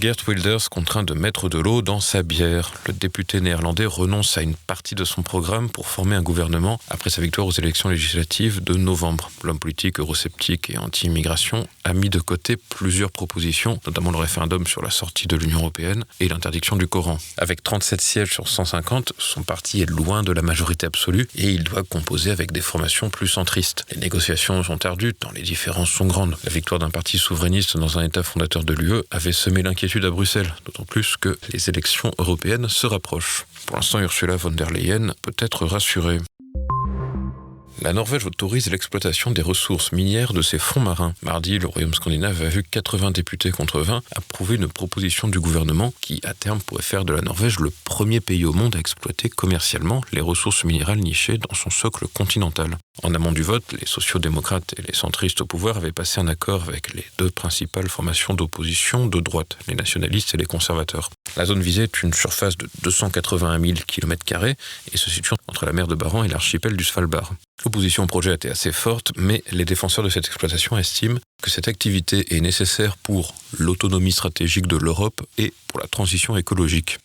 Gert 0.00 0.16
Wilders 0.26 0.70
contraint 0.70 1.02
de 1.02 1.12
mettre 1.12 1.50
de 1.50 1.58
l'eau 1.58 1.82
dans 1.82 2.00
sa 2.00 2.22
bière. 2.22 2.72
Le 2.86 2.94
député 2.94 3.42
néerlandais 3.42 3.84
renonce 3.84 4.38
à 4.38 4.40
une 4.40 4.54
partie 4.54 4.94
de 4.94 5.04
son 5.04 5.22
programme 5.22 5.68
pour 5.68 5.88
former 5.88 6.16
un 6.16 6.22
gouvernement 6.22 6.80
après 6.88 7.10
sa 7.10 7.20
victoire 7.20 7.46
aux 7.46 7.52
élections 7.52 7.90
législatives 7.90 8.64
de 8.64 8.74
novembre. 8.74 9.30
L'homme 9.44 9.58
politique 9.58 10.00
eurosceptique 10.00 10.70
et 10.70 10.78
anti-immigration 10.78 11.68
a 11.84 11.92
mis 11.92 12.08
de 12.08 12.18
côté 12.18 12.56
plusieurs 12.56 13.12
propositions, 13.12 13.78
notamment 13.86 14.10
le 14.10 14.16
référendum 14.16 14.66
sur 14.66 14.80
la 14.80 14.88
sortie 14.88 15.26
de 15.26 15.36
l'Union 15.36 15.58
européenne 15.58 16.06
et 16.18 16.28
l'interdiction 16.28 16.76
du 16.76 16.86
Coran. 16.86 17.18
Avec 17.36 17.62
37 17.62 18.00
sièges 18.00 18.32
sur 18.32 18.48
150, 18.48 19.12
son 19.18 19.42
parti 19.42 19.82
est 19.82 19.90
loin 19.90 20.22
de 20.22 20.32
la 20.32 20.40
majorité 20.40 20.86
absolue 20.86 21.28
et 21.36 21.50
il 21.50 21.62
doit 21.62 21.82
composer 21.82 22.30
avec 22.30 22.52
des 22.52 22.62
formations 22.62 23.10
plus 23.10 23.28
centristes. 23.28 23.84
Les 23.90 23.98
négociations 23.98 24.62
sont 24.62 24.86
ardues 24.86 25.12
tant 25.12 25.30
les 25.32 25.42
différences 25.42 25.90
sont 25.90 26.06
grandes. 26.06 26.36
La 26.44 26.50
victoire 26.50 26.78
d'un 26.78 26.90
parti 26.90 27.18
souverainiste 27.18 27.76
dans 27.76 27.98
un 27.98 28.04
État 28.04 28.22
fondateur 28.22 28.64
de 28.64 28.72
l'UE 28.72 29.02
avait 29.10 29.32
semé 29.32 29.60
l'inquiétude 29.60 29.89
à 29.98 30.10
Bruxelles, 30.10 30.54
d'autant 30.64 30.84
plus 30.84 31.16
que 31.16 31.36
les 31.52 31.68
élections 31.68 32.12
européennes 32.18 32.68
se 32.68 32.86
rapprochent. 32.86 33.44
Pour 33.66 33.76
l'instant, 33.76 34.00
Ursula 34.00 34.36
von 34.36 34.50
der 34.50 34.70
Leyen 34.70 35.12
peut 35.22 35.34
être 35.38 35.66
rassurée. 35.66 36.18
La 37.82 37.94
Norvège 37.94 38.26
autorise 38.26 38.70
l'exploitation 38.70 39.30
des 39.30 39.40
ressources 39.40 39.92
minières 39.92 40.34
de 40.34 40.42
ses 40.42 40.58
fonds 40.58 40.80
marins. 40.80 41.14
Mardi, 41.22 41.58
le 41.58 41.66
Royaume 41.66 41.94
scandinave 41.94 42.42
a 42.42 42.48
vu 42.50 42.62
80 42.62 43.10
députés 43.10 43.50
contre 43.52 43.80
20 43.80 44.02
approuver 44.14 44.56
une 44.56 44.68
proposition 44.68 45.28
du 45.28 45.40
gouvernement 45.40 45.94
qui, 46.02 46.20
à 46.24 46.34
terme, 46.34 46.60
pourrait 46.60 46.82
faire 46.82 47.06
de 47.06 47.14
la 47.14 47.22
Norvège 47.22 47.58
le 47.58 47.72
premier 47.84 48.20
pays 48.20 48.44
au 48.44 48.52
monde 48.52 48.76
à 48.76 48.78
exploiter 48.78 49.30
commercialement 49.30 50.02
les 50.12 50.20
ressources 50.20 50.64
minérales 50.64 50.98
nichées 50.98 51.38
dans 51.38 51.54
son 51.54 51.70
socle 51.70 52.06
continental. 52.08 52.76
En 53.02 53.14
amont 53.14 53.32
du 53.32 53.42
vote, 53.42 53.64
les 53.72 53.86
sociaux-démocrates 53.86 54.74
et 54.76 54.82
les 54.82 54.94
centristes 54.94 55.40
au 55.40 55.46
pouvoir 55.46 55.78
avaient 55.78 55.90
passé 55.90 56.20
un 56.20 56.28
accord 56.28 56.64
avec 56.68 56.92
les 56.92 57.06
deux 57.16 57.30
principales 57.30 57.88
formations 57.88 58.34
d'opposition 58.34 59.06
de 59.06 59.20
droite, 59.20 59.56
les 59.68 59.74
nationalistes 59.74 60.34
et 60.34 60.36
les 60.36 60.44
conservateurs. 60.44 61.08
La 61.36 61.46
zone 61.46 61.62
visée 61.62 61.84
est 61.84 62.02
une 62.02 62.12
surface 62.12 62.58
de 62.58 62.68
281 62.82 63.58
000 63.58 63.72
km 63.86 64.26
et 64.44 64.96
se 64.98 65.08
situe 65.08 65.32
entre 65.48 65.64
la 65.64 65.72
mer 65.72 65.86
de 65.86 65.94
Barents 65.94 66.24
et 66.24 66.28
l'archipel 66.28 66.76
du 66.76 66.84
Svalbard. 66.84 67.32
L'opposition 67.64 68.04
au 68.04 68.06
projet 68.06 68.34
était 68.34 68.50
assez 68.50 68.72
forte, 68.72 69.12
mais 69.16 69.42
les 69.50 69.64
défenseurs 69.64 70.04
de 70.04 70.08
cette 70.08 70.26
exploitation 70.26 70.78
estiment 70.78 71.18
que 71.42 71.50
cette 71.50 71.68
activité 71.68 72.34
est 72.34 72.40
nécessaire 72.40 72.96
pour 72.96 73.34
l'autonomie 73.58 74.12
stratégique 74.12 74.66
de 74.66 74.76
l'Europe 74.76 75.20
et 75.38 75.52
pour 75.68 75.80
la 75.80 75.86
transition 75.86 76.36
écologique 76.36 76.98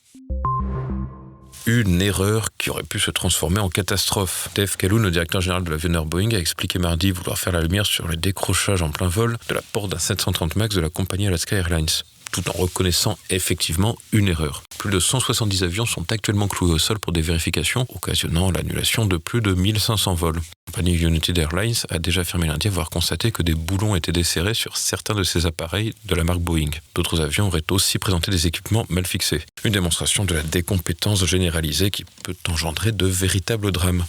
une 1.65 2.01
erreur 2.01 2.49
qui 2.57 2.69
aurait 2.69 2.83
pu 2.83 2.99
se 2.99 3.11
transformer 3.11 3.59
en 3.59 3.69
catastrophe. 3.69 4.49
Dave 4.55 4.77
Calhoun, 4.77 5.01
le 5.01 5.11
directeur 5.11 5.41
général 5.41 5.63
de 5.63 5.71
l'avionneur 5.71 6.05
Boeing, 6.05 6.31
a 6.33 6.37
expliqué 6.37 6.79
mardi 6.79 7.11
vouloir 7.11 7.39
faire 7.39 7.53
la 7.53 7.61
lumière 7.61 7.85
sur 7.85 8.07
le 8.07 8.15
décrochage 8.15 8.81
en 8.81 8.89
plein 8.89 9.07
vol 9.07 9.37
de 9.49 9.53
la 9.53 9.61
porte 9.61 9.89
d'un 9.89 9.99
730 9.99 10.55
MAX 10.55 10.75
de 10.75 10.81
la 10.81 10.89
compagnie 10.89 11.27
Alaska 11.27 11.55
Airlines 11.55 11.87
tout 12.31 12.49
en 12.49 12.53
reconnaissant 12.53 13.17
effectivement 13.29 13.97
une 14.11 14.27
erreur. 14.27 14.63
Plus 14.85 14.93
de 14.93 14.99
170 14.99 15.63
avions 15.63 15.87
sont 15.87 16.11
actuellement 16.11 16.47
cloués 16.47 16.73
au 16.73 16.77
sol 16.77 16.99
pour 16.99 17.11
des 17.11 17.23
vérifications, 17.23 17.87
occasionnant 17.89 18.51
l'annulation 18.51 19.07
de 19.07 19.17
plus 19.17 19.41
de 19.41 19.55
1500 19.55 20.13
vols. 20.13 20.35
La 20.35 20.41
compagnie 20.71 20.95
United 20.95 21.35
Airlines 21.39 21.73
a 21.89 21.97
déjà 21.97 22.21
affirmé 22.21 22.45
lundi 22.45 22.67
avoir 22.67 22.91
constaté 22.91 23.31
que 23.31 23.41
des 23.41 23.55
boulons 23.55 23.95
étaient 23.95 24.11
desserrés 24.11 24.53
sur 24.53 24.77
certains 24.77 25.15
de 25.15 25.23
ses 25.23 25.47
appareils 25.47 25.95
de 26.05 26.13
la 26.13 26.23
marque 26.23 26.41
Boeing. 26.41 26.69
D'autres 26.93 27.19
avions 27.19 27.47
auraient 27.47 27.63
aussi 27.71 27.97
présenté 27.97 28.29
des 28.29 28.45
équipements 28.45 28.85
mal 28.89 29.07
fixés. 29.07 29.41
Une 29.63 29.73
démonstration 29.73 30.23
de 30.23 30.35
la 30.35 30.43
décompétence 30.43 31.25
généralisée 31.25 31.89
qui 31.89 32.05
peut 32.23 32.37
engendrer 32.47 32.91
de 32.91 33.07
véritables 33.07 33.71
drames. 33.71 34.05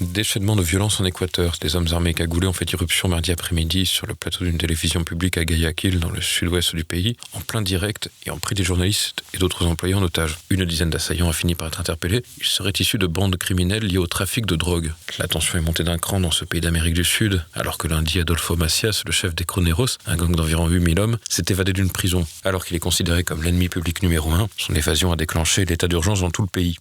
Déchaînement 0.00 0.56
de 0.56 0.62
violence 0.62 1.00
en 1.00 1.04
Équateur. 1.04 1.56
Des 1.60 1.76
hommes 1.76 1.86
armés 1.92 2.14
cagoulés 2.14 2.46
ont 2.46 2.52
fait 2.52 2.70
irruption 2.72 3.08
mardi 3.08 3.30
après-midi 3.30 3.86
sur 3.86 4.06
le 4.06 4.14
plateau 4.14 4.44
d'une 4.44 4.58
télévision 4.58 5.04
publique 5.04 5.36
à 5.38 5.44
Guayaquil, 5.44 6.00
dans 6.00 6.10
le 6.10 6.20
sud-ouest 6.20 6.74
du 6.74 6.84
pays, 6.84 7.16
en 7.32 7.40
plein 7.40 7.62
direct 7.62 8.10
et 8.26 8.30
en 8.30 8.38
pris 8.38 8.54
des 8.54 8.64
journalistes 8.64 9.22
et 9.34 9.38
d'autres 9.38 9.66
employés 9.66 9.94
en 9.94 10.02
otage. 10.02 10.38
Une 10.50 10.64
dizaine 10.64 10.90
d'assaillants 10.90 11.28
a 11.28 11.32
fini 11.32 11.54
par 11.54 11.68
être 11.68 11.80
interpellés. 11.80 12.22
Ils 12.38 12.46
seraient 12.46 12.72
issus 12.78 12.98
de 12.98 13.06
bandes 13.06 13.36
criminelles 13.36 13.84
liées 13.84 13.98
au 13.98 14.06
trafic 14.06 14.46
de 14.46 14.56
drogue. 14.56 14.92
La 15.18 15.28
tension 15.28 15.58
est 15.58 15.62
montée 15.62 15.84
d'un 15.84 15.98
cran 15.98 16.20
dans 16.20 16.30
ce 16.30 16.44
pays 16.44 16.60
d'Amérique 16.60 16.94
du 16.94 17.04
Sud, 17.04 17.44
alors 17.54 17.78
que 17.78 17.86
lundi, 17.86 18.18
Adolfo 18.18 18.56
Macias, 18.56 19.02
le 19.06 19.12
chef 19.12 19.34
des 19.34 19.44
Croneros, 19.44 19.86
un 20.06 20.16
gang 20.16 20.34
d'environ 20.34 20.68
8000 20.68 21.00
hommes, 21.00 21.18
s'est 21.28 21.44
évadé 21.48 21.72
d'une 21.72 21.90
prison. 21.90 22.26
Alors 22.44 22.64
qu'il 22.64 22.76
est 22.76 22.80
considéré 22.80 23.24
comme 23.24 23.42
l'ennemi 23.42 23.68
public 23.68 24.02
numéro 24.02 24.32
un, 24.32 24.48
son 24.56 24.74
évasion 24.74 25.12
a 25.12 25.16
déclenché 25.16 25.64
l'état 25.64 25.88
d'urgence 25.88 26.20
dans 26.20 26.30
tout 26.30 26.42
le 26.42 26.48
pays. 26.48 26.76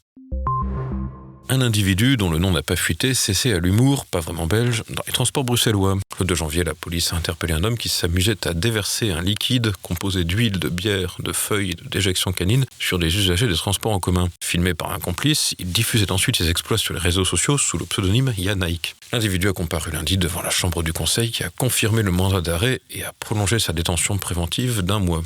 Un 1.53 1.59
individu 1.59 2.15
dont 2.15 2.29
le 2.29 2.37
nom 2.37 2.51
n'a 2.51 2.61
pas 2.61 2.77
fuité 2.77 3.13
cessé 3.13 3.51
à 3.51 3.59
l'humour, 3.59 4.05
pas 4.05 4.21
vraiment 4.21 4.47
belge, 4.47 4.85
dans 4.89 5.03
les 5.05 5.11
transports 5.11 5.43
bruxellois. 5.43 5.97
Le 6.17 6.25
2 6.25 6.33
janvier, 6.33 6.63
la 6.63 6.73
police 6.73 7.11
a 7.11 7.17
interpellé 7.17 7.51
un 7.51 7.65
homme 7.65 7.77
qui 7.77 7.89
s'amusait 7.89 8.47
à 8.47 8.53
déverser 8.53 9.11
un 9.11 9.21
liquide 9.21 9.73
composé 9.81 10.23
d'huile, 10.23 10.59
de 10.59 10.69
bière, 10.69 11.17
de 11.19 11.33
feuilles 11.33 11.71
et 11.71 11.75
de 11.75 11.89
déjection 11.89 12.31
canine 12.31 12.65
sur 12.79 12.99
des 12.99 13.13
usagers 13.17 13.47
des 13.47 13.55
transports 13.55 13.91
en 13.91 13.99
commun. 13.99 14.29
Filmé 14.41 14.73
par 14.73 14.93
un 14.93 14.99
complice, 14.99 15.53
il 15.59 15.73
diffusait 15.73 16.13
ensuite 16.13 16.37
ses 16.37 16.49
exploits 16.49 16.77
sur 16.77 16.93
les 16.93 17.01
réseaux 17.01 17.25
sociaux 17.25 17.57
sous 17.57 17.77
le 17.77 17.85
pseudonyme 17.85 18.33
Yanaik. 18.37 18.95
L'individu 19.11 19.49
a 19.49 19.53
comparu 19.53 19.91
lundi 19.91 20.17
devant 20.17 20.41
la 20.41 20.51
chambre 20.51 20.83
du 20.83 20.93
conseil 20.93 21.31
qui 21.31 21.43
a 21.43 21.49
confirmé 21.49 22.01
le 22.01 22.11
mandat 22.11 22.39
d'arrêt 22.39 22.79
et 22.91 23.03
a 23.03 23.11
prolongé 23.19 23.59
sa 23.59 23.73
détention 23.73 24.17
préventive 24.17 24.83
d'un 24.83 24.99
mois. 24.99 25.21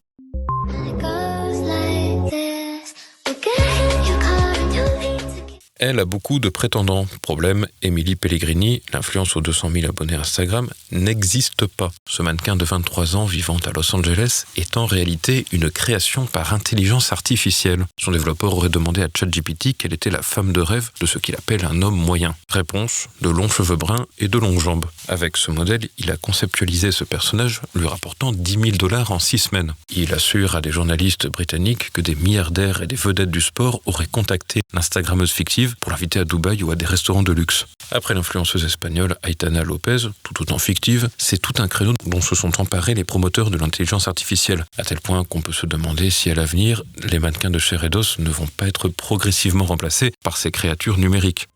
Elle 5.78 6.00
a 6.00 6.06
beaucoup 6.06 6.40
de 6.40 6.48
prétendants. 6.48 7.06
Problème, 7.22 7.68
Émilie 7.82 8.16
Pellegrini, 8.16 8.82
l'influence 8.94 9.36
aux 9.36 9.42
200 9.42 9.72
000 9.72 9.88
abonnés 9.88 10.16
Instagram, 10.16 10.70
n'existe 10.92 11.66
pas. 11.66 11.92
Ce 12.10 12.22
mannequin 12.22 12.56
de 12.56 12.64
23 12.64 13.18
ans 13.18 13.26
vivant 13.26 13.58
à 13.66 13.72
Los 13.72 13.94
Angeles 13.94 14.46
est 14.56 14.78
en 14.78 14.86
réalité 14.86 15.46
une 15.52 15.70
création 15.70 16.28
par 16.28 16.54
intelligence 16.54 17.12
artificielle. 17.12 17.86
Son 18.00 18.12
développeur 18.12 18.54
aurait 18.54 18.70
demandé 18.70 19.02
à 19.02 19.10
ChatGPT 19.14 19.76
quelle 19.78 19.92
était 19.92 20.10
la 20.10 20.22
femme 20.22 20.54
de 20.54 20.62
rêve 20.62 20.92
de 21.02 21.06
ce 21.06 21.20
qu'il 21.20 21.36
appelle 21.36 21.66
un 21.66 21.82
homme 21.82 21.98
moyen. 21.98 22.38
Réponse, 22.50 23.10
de 23.20 23.30
longs 23.30 23.50
cheveux 23.50 23.76
bruns 23.76 24.06
et 24.18 24.30
de 24.30 24.38
longues 24.38 24.62
jambes. 24.62 24.86
Avec 25.10 25.36
ce 25.36 25.52
modèle, 25.52 25.90
il 25.98 26.10
a 26.10 26.16
conceptualisé 26.16 26.94
ce 26.94 27.04
personnage, 27.04 27.60
lui 27.76 27.88
rapportant 27.88 28.32
10 28.32 28.52
000 28.52 28.64
dollars 28.78 29.12
en 29.12 29.20
6 29.20 29.40
semaines. 29.40 29.74
Il 29.94 30.14
assure 30.14 30.56
à 30.56 30.62
des 30.62 30.72
journalistes 30.72 31.28
britanniques 31.28 31.92
que 31.92 32.00
des 32.00 32.16
milliardaires 32.16 32.82
et 32.82 32.88
des 32.88 32.96
vedettes 32.96 33.30
du 33.30 33.42
sport 33.42 33.82
auraient 33.86 34.08
contacté 34.08 34.62
l'Instagrammeuse 34.74 35.34
fictive 35.34 35.65
pour 35.80 35.92
l'inviter 35.92 36.20
à 36.20 36.26
Dubaï 36.26 36.64
ou 36.64 36.72
à 36.72 36.76
des 36.76 36.86
restaurants 36.86 37.24
de 37.24 37.32
luxe. 37.32 37.66
Après 37.92 38.14
l'influenceuse 38.14 38.66
espagnole 38.66 39.16
Aitana 39.24 39.64
Lopez, 39.64 40.10
tout 40.24 40.42
autant 40.42 40.58
fictive, 40.58 41.10
c'est 41.18 41.42
tout 41.42 41.62
un 41.62 41.68
créneau 41.68 41.94
dont 42.06 42.22
se 42.22 42.36
sont 42.36 42.60
emparés 42.60 42.94
les 42.94 43.04
promoteurs 43.04 43.52
de 43.52 43.58
l'intelligence 43.58 44.08
artificielle, 44.08 44.66
à 44.78 44.84
tel 44.84 45.00
point 45.00 45.24
qu'on 45.24 45.42
peut 45.42 45.54
se 45.54 45.66
demander 45.66 46.10
si 46.10 46.30
à 46.30 46.36
l'avenir, 46.36 46.84
les 47.10 47.20
mannequins 47.20 47.52
de 47.52 47.60
chair 47.60 47.86
ne 48.20 48.30
vont 48.30 48.48
pas 48.48 48.68
être 48.68 48.90
progressivement 48.90 49.66
remplacés 49.66 50.12
par 50.24 50.38
ces 50.38 50.52
créatures 50.52 50.98
numériques. 50.98 51.48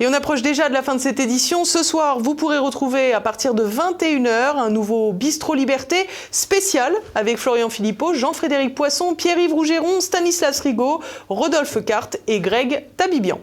Et 0.00 0.06
on 0.06 0.12
approche 0.12 0.42
déjà 0.42 0.68
de 0.68 0.74
la 0.74 0.82
fin 0.82 0.94
de 0.94 1.00
cette 1.00 1.18
édition. 1.18 1.64
Ce 1.64 1.82
soir, 1.82 2.20
vous 2.20 2.36
pourrez 2.36 2.58
retrouver 2.58 3.12
à 3.12 3.20
partir 3.20 3.52
de 3.52 3.64
21h 3.64 4.56
un 4.56 4.70
nouveau 4.70 5.12
Bistro 5.12 5.54
Liberté 5.54 6.06
spécial 6.30 6.92
avec 7.16 7.36
Florian 7.36 7.68
Philippot, 7.68 8.14
Jean-Frédéric 8.14 8.76
Poisson, 8.76 9.16
Pierre-Yves 9.16 9.52
Rougeron, 9.52 10.00
Stanislas 10.00 10.60
Rigaud, 10.60 11.00
Rodolphe 11.28 11.84
Carte 11.84 12.18
et 12.28 12.38
Greg 12.38 12.86
Tabibian. 12.96 13.40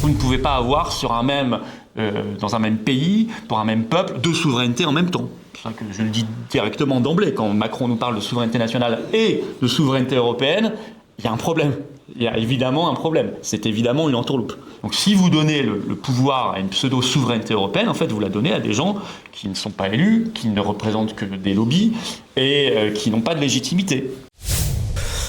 Vous 0.00 0.08
ne 0.08 0.14
pouvez 0.14 0.38
pas 0.38 0.56
avoir 0.56 0.90
sur 0.90 1.12
un 1.12 1.22
même, 1.22 1.60
euh, 1.96 2.10
dans 2.40 2.56
un 2.56 2.58
même 2.58 2.78
pays, 2.78 3.28
pour 3.46 3.60
un 3.60 3.64
même 3.64 3.84
peuple, 3.84 4.18
deux 4.18 4.34
souverainetés 4.34 4.84
en 4.84 4.92
même 4.92 5.10
temps. 5.10 5.28
C'est 5.54 5.62
ça 5.62 5.70
que 5.70 5.84
je 5.92 6.02
le 6.02 6.08
dis 6.08 6.26
directement 6.50 7.00
d'emblée. 7.00 7.34
Quand 7.34 7.48
Macron 7.50 7.86
nous 7.86 7.94
parle 7.94 8.16
de 8.16 8.20
souveraineté 8.20 8.58
nationale 8.58 9.02
et 9.12 9.44
de 9.62 9.68
souveraineté 9.68 10.16
européenne, 10.16 10.72
il 11.20 11.24
y 11.24 11.28
a 11.28 11.32
un 11.32 11.36
problème. 11.36 11.74
Il 12.16 12.22
y 12.22 12.28
a 12.28 12.36
évidemment 12.36 12.90
un 12.90 12.94
problème. 12.94 13.32
C'est 13.42 13.66
évidemment 13.66 14.08
une 14.08 14.14
entourloupe. 14.14 14.54
Donc 14.82 14.94
si 14.94 15.14
vous 15.14 15.30
donnez 15.30 15.62
le, 15.62 15.78
pouvoir 15.94 16.52
à 16.52 16.60
une 16.60 16.68
pseudo-souveraineté 16.68 17.54
européenne, 17.54 17.88
en 17.88 17.94
fait, 17.94 18.10
vous 18.12 18.20
la 18.20 18.28
donnez 18.28 18.52
à 18.52 18.60
des 18.60 18.72
gens 18.72 18.96
qui 19.32 19.48
ne 19.48 19.54
sont 19.54 19.70
pas 19.70 19.88
élus, 19.88 20.30
qui 20.34 20.48
ne 20.48 20.60
représentent 20.60 21.14
que 21.14 21.24
des 21.24 21.54
lobbies 21.54 21.92
et 22.36 22.72
euh, 22.76 22.90
qui 22.90 23.10
n'ont 23.10 23.20
pas 23.20 23.34
de 23.34 23.40
légitimité. 23.40 24.10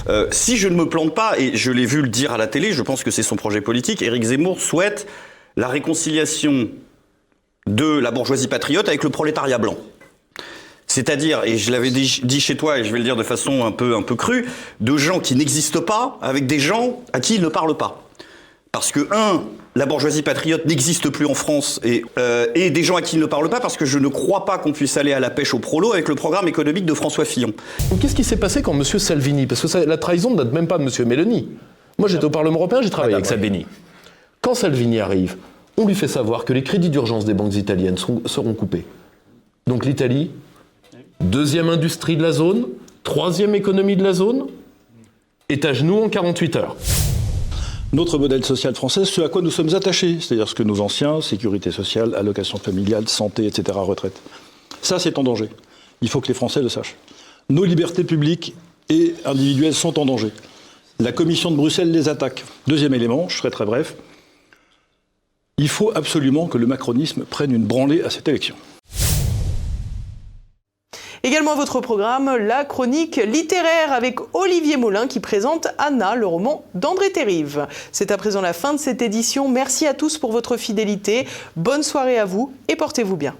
Euh, 0.10 0.28
si 0.32 0.58
je 0.58 0.68
ne 0.68 0.76
me 0.76 0.90
plante 0.90 1.14
pas, 1.14 1.40
et 1.40 1.56
je 1.56 1.72
l'ai 1.72 1.86
vu 1.86 2.02
le 2.02 2.10
dire 2.10 2.34
à 2.34 2.38
la 2.38 2.48
télé, 2.48 2.74
je 2.74 2.82
pense 2.82 3.04
que 3.04 3.12
c'est 3.12 3.24
son 3.24 3.36
projet 3.36 3.62
politique, 3.62 4.02
Éric 4.02 4.24
Zemmour 4.24 4.60
souhaite 4.60 5.08
la 5.56 5.68
réconciliation 5.68 6.68
de 7.68 8.00
la 8.00 8.12
bourgeoisie 8.12 8.48
patriote 8.48 8.90
avec 8.90 9.04
le 9.04 9.10
prolétariat 9.10 9.58
blanc. 9.58 9.78
C'est-à-dire, 10.94 11.42
et 11.44 11.58
je 11.58 11.72
l'avais 11.72 11.90
dit, 11.90 12.22
dit 12.24 12.40
chez 12.40 12.56
toi, 12.56 12.78
et 12.78 12.84
je 12.84 12.92
vais 12.92 13.00
le 13.00 13.04
dire 13.04 13.16
de 13.16 13.24
façon 13.24 13.66
un 13.66 13.72
peu, 13.72 13.96
un 13.96 14.04
peu 14.04 14.14
crue, 14.16 14.46
de 14.80 14.96
gens 14.96 15.20
qui 15.20 15.34
n'existent 15.36 15.82
pas 15.82 16.20
avec 16.22 16.46
des 16.46 16.60
gens 16.60 17.00
à 17.14 17.20
qui 17.20 17.34
ils 17.34 17.42
ne 17.42 17.48
parlent 17.48 17.76
pas. 17.76 18.04
Parce 18.72 18.92
que, 18.92 19.08
un, 19.12 19.42
la 19.76 19.88
bourgeoisie 19.88 20.22
patriote 20.22 20.68
n'existe 20.68 21.10
plus 21.10 21.26
en 21.26 21.34
France 21.34 21.80
et, 21.84 22.04
euh, 22.20 22.46
et 22.54 22.70
des 22.70 22.84
gens 22.84 22.96
à 22.96 23.02
qui 23.02 23.16
ils 23.16 23.20
ne 23.20 23.26
parlent 23.26 23.50
pas 23.50 23.60
parce 23.60 23.76
que 23.76 23.86
je 23.86 23.98
ne 23.98 24.08
crois 24.08 24.46
pas 24.46 24.60
qu'on 24.60 24.72
puisse 24.72 24.96
aller 24.96 25.14
à 25.14 25.20
la 25.20 25.32
pêche 25.32 25.56
au 25.56 25.60
prolo 25.60 25.94
avec 25.94 26.08
le 26.10 26.14
programme 26.14 26.48
économique 26.48 26.86
de 26.86 26.94
François 26.94 27.26
Fillon. 27.26 27.54
Qu'est-ce 28.00 28.14
qui 28.14 28.24
s'est 28.24 28.38
passé 28.38 28.62
quand 28.62 28.74
M. 28.76 28.84
Salvini 28.84 29.48
Parce 29.48 29.62
que 29.64 29.68
ça- 29.68 29.86
la 29.88 29.98
trahison 29.98 30.30
ne 30.30 30.38
date 30.44 30.54
même 30.54 30.68
pas 30.68 30.78
de 30.78 30.84
M. 30.84 31.08
Mélanie. 31.08 31.50
Moi, 31.98 32.08
j'étais 32.08 32.26
au 32.26 32.30
Parlement 32.30 32.58
européen, 32.60 32.84
j'ai 32.84 32.92
travaillé 32.92 33.16
avec 33.16 33.26
Salvini. 33.26 33.66
Quand 34.42 34.54
Salvini 34.54 35.00
arrive, 35.00 35.38
on 35.76 35.88
lui 35.88 35.96
fait 35.96 36.08
savoir 36.08 36.46
que 36.46 36.54
les 36.54 36.62
crédits 36.62 36.92
d'urgence 36.92 37.26
des 37.26 37.34
banques 37.34 37.56
italiennes 37.56 37.98
seront, 37.98 38.22
seront 38.28 38.54
coupés. 38.54 38.86
Donc 39.66 39.86
l'Italie, 39.86 40.30
deuxième 41.24 41.70
industrie 41.70 42.18
de 42.18 42.22
la 42.22 42.32
zone, 42.32 42.68
troisième 43.04 43.56
économie 43.56 43.96
de 43.96 44.04
la 44.04 44.14
zone, 44.14 44.48
est 45.50 45.66
à 45.66 45.74
genoux 45.74 46.02
en 46.02 46.10
48 46.10 46.56
heures. 46.56 46.76
Notre 47.92 48.18
modèle 48.18 48.44
social 48.44 48.74
français, 48.74 49.06
ce 49.06 49.22
à 49.22 49.30
quoi 49.30 49.42
nous 49.42 49.52
sommes 49.52 49.76
attachés, 49.76 50.18
c'est-à-dire 50.20 50.48
ce 50.48 50.56
que 50.56 50.64
nos 50.64 50.82
anciens, 50.82 51.22
sécurité 51.22 51.70
sociale, 51.70 52.16
allocation 52.16 52.58
familiale, 52.58 53.08
santé, 53.08 53.46
etc., 53.46 53.78
retraite. 53.82 54.20
Ça, 54.82 54.98
c'est 54.98 55.18
en 55.20 55.24
danger. 55.24 55.50
Il 56.02 56.10
faut 56.10 56.20
que 56.20 56.28
les 56.28 56.34
Français 56.34 56.62
le 56.62 56.70
sachent. 56.70 56.96
Nos 57.50 57.66
libertés 57.66 58.04
publiques 58.04 58.56
et 58.90 59.14
individuelles 59.26 59.76
sont 59.76 60.00
en 60.00 60.06
danger. 60.06 60.32
La 61.00 61.12
Commission 61.12 61.52
de 61.52 61.56
Bruxelles 61.56 61.92
les 61.92 62.10
attaque. 62.10 62.44
Deuxième 62.68 62.94
élément, 62.94 63.30
je 63.30 63.38
serai 63.38 63.52
très 63.52 63.66
bref. 63.66 63.96
Il 65.60 65.70
faut 65.70 65.92
absolument 65.94 66.48
que 66.48 66.58
le 66.58 66.66
macronisme 66.66 67.26
prenne 67.26 67.52
une 67.52 67.66
branlée 67.66 68.02
à 68.02 68.10
cette 68.10 68.28
élection. 68.28 68.56
Votre 71.44 71.82
programme, 71.82 72.36
la 72.36 72.66
chronique 72.66 73.18
littéraire 73.18 73.92
avec 73.92 74.18
Olivier 74.34 74.76
Molin 74.76 75.08
qui 75.08 75.20
présente 75.20 75.68
Anna, 75.78 76.16
le 76.16 76.26
roman 76.26 76.64
d'André 76.74 77.12
Terrive. 77.12 77.68
C'est 77.92 78.12
à 78.12 78.18
présent 78.18 78.42
la 78.42 78.54
fin 78.54 78.74
de 78.74 78.80
cette 78.80 79.02
édition. 79.04 79.48
Merci 79.50 79.86
à 79.86 79.94
tous 79.94 80.18
pour 80.18 80.32
votre 80.32 80.58
fidélité. 80.58 81.28
Bonne 81.56 81.84
soirée 81.84 82.18
à 82.18 82.26
vous 82.26 82.52
et 82.70 82.76
portez-vous 82.76 83.18
bien. 83.18 83.36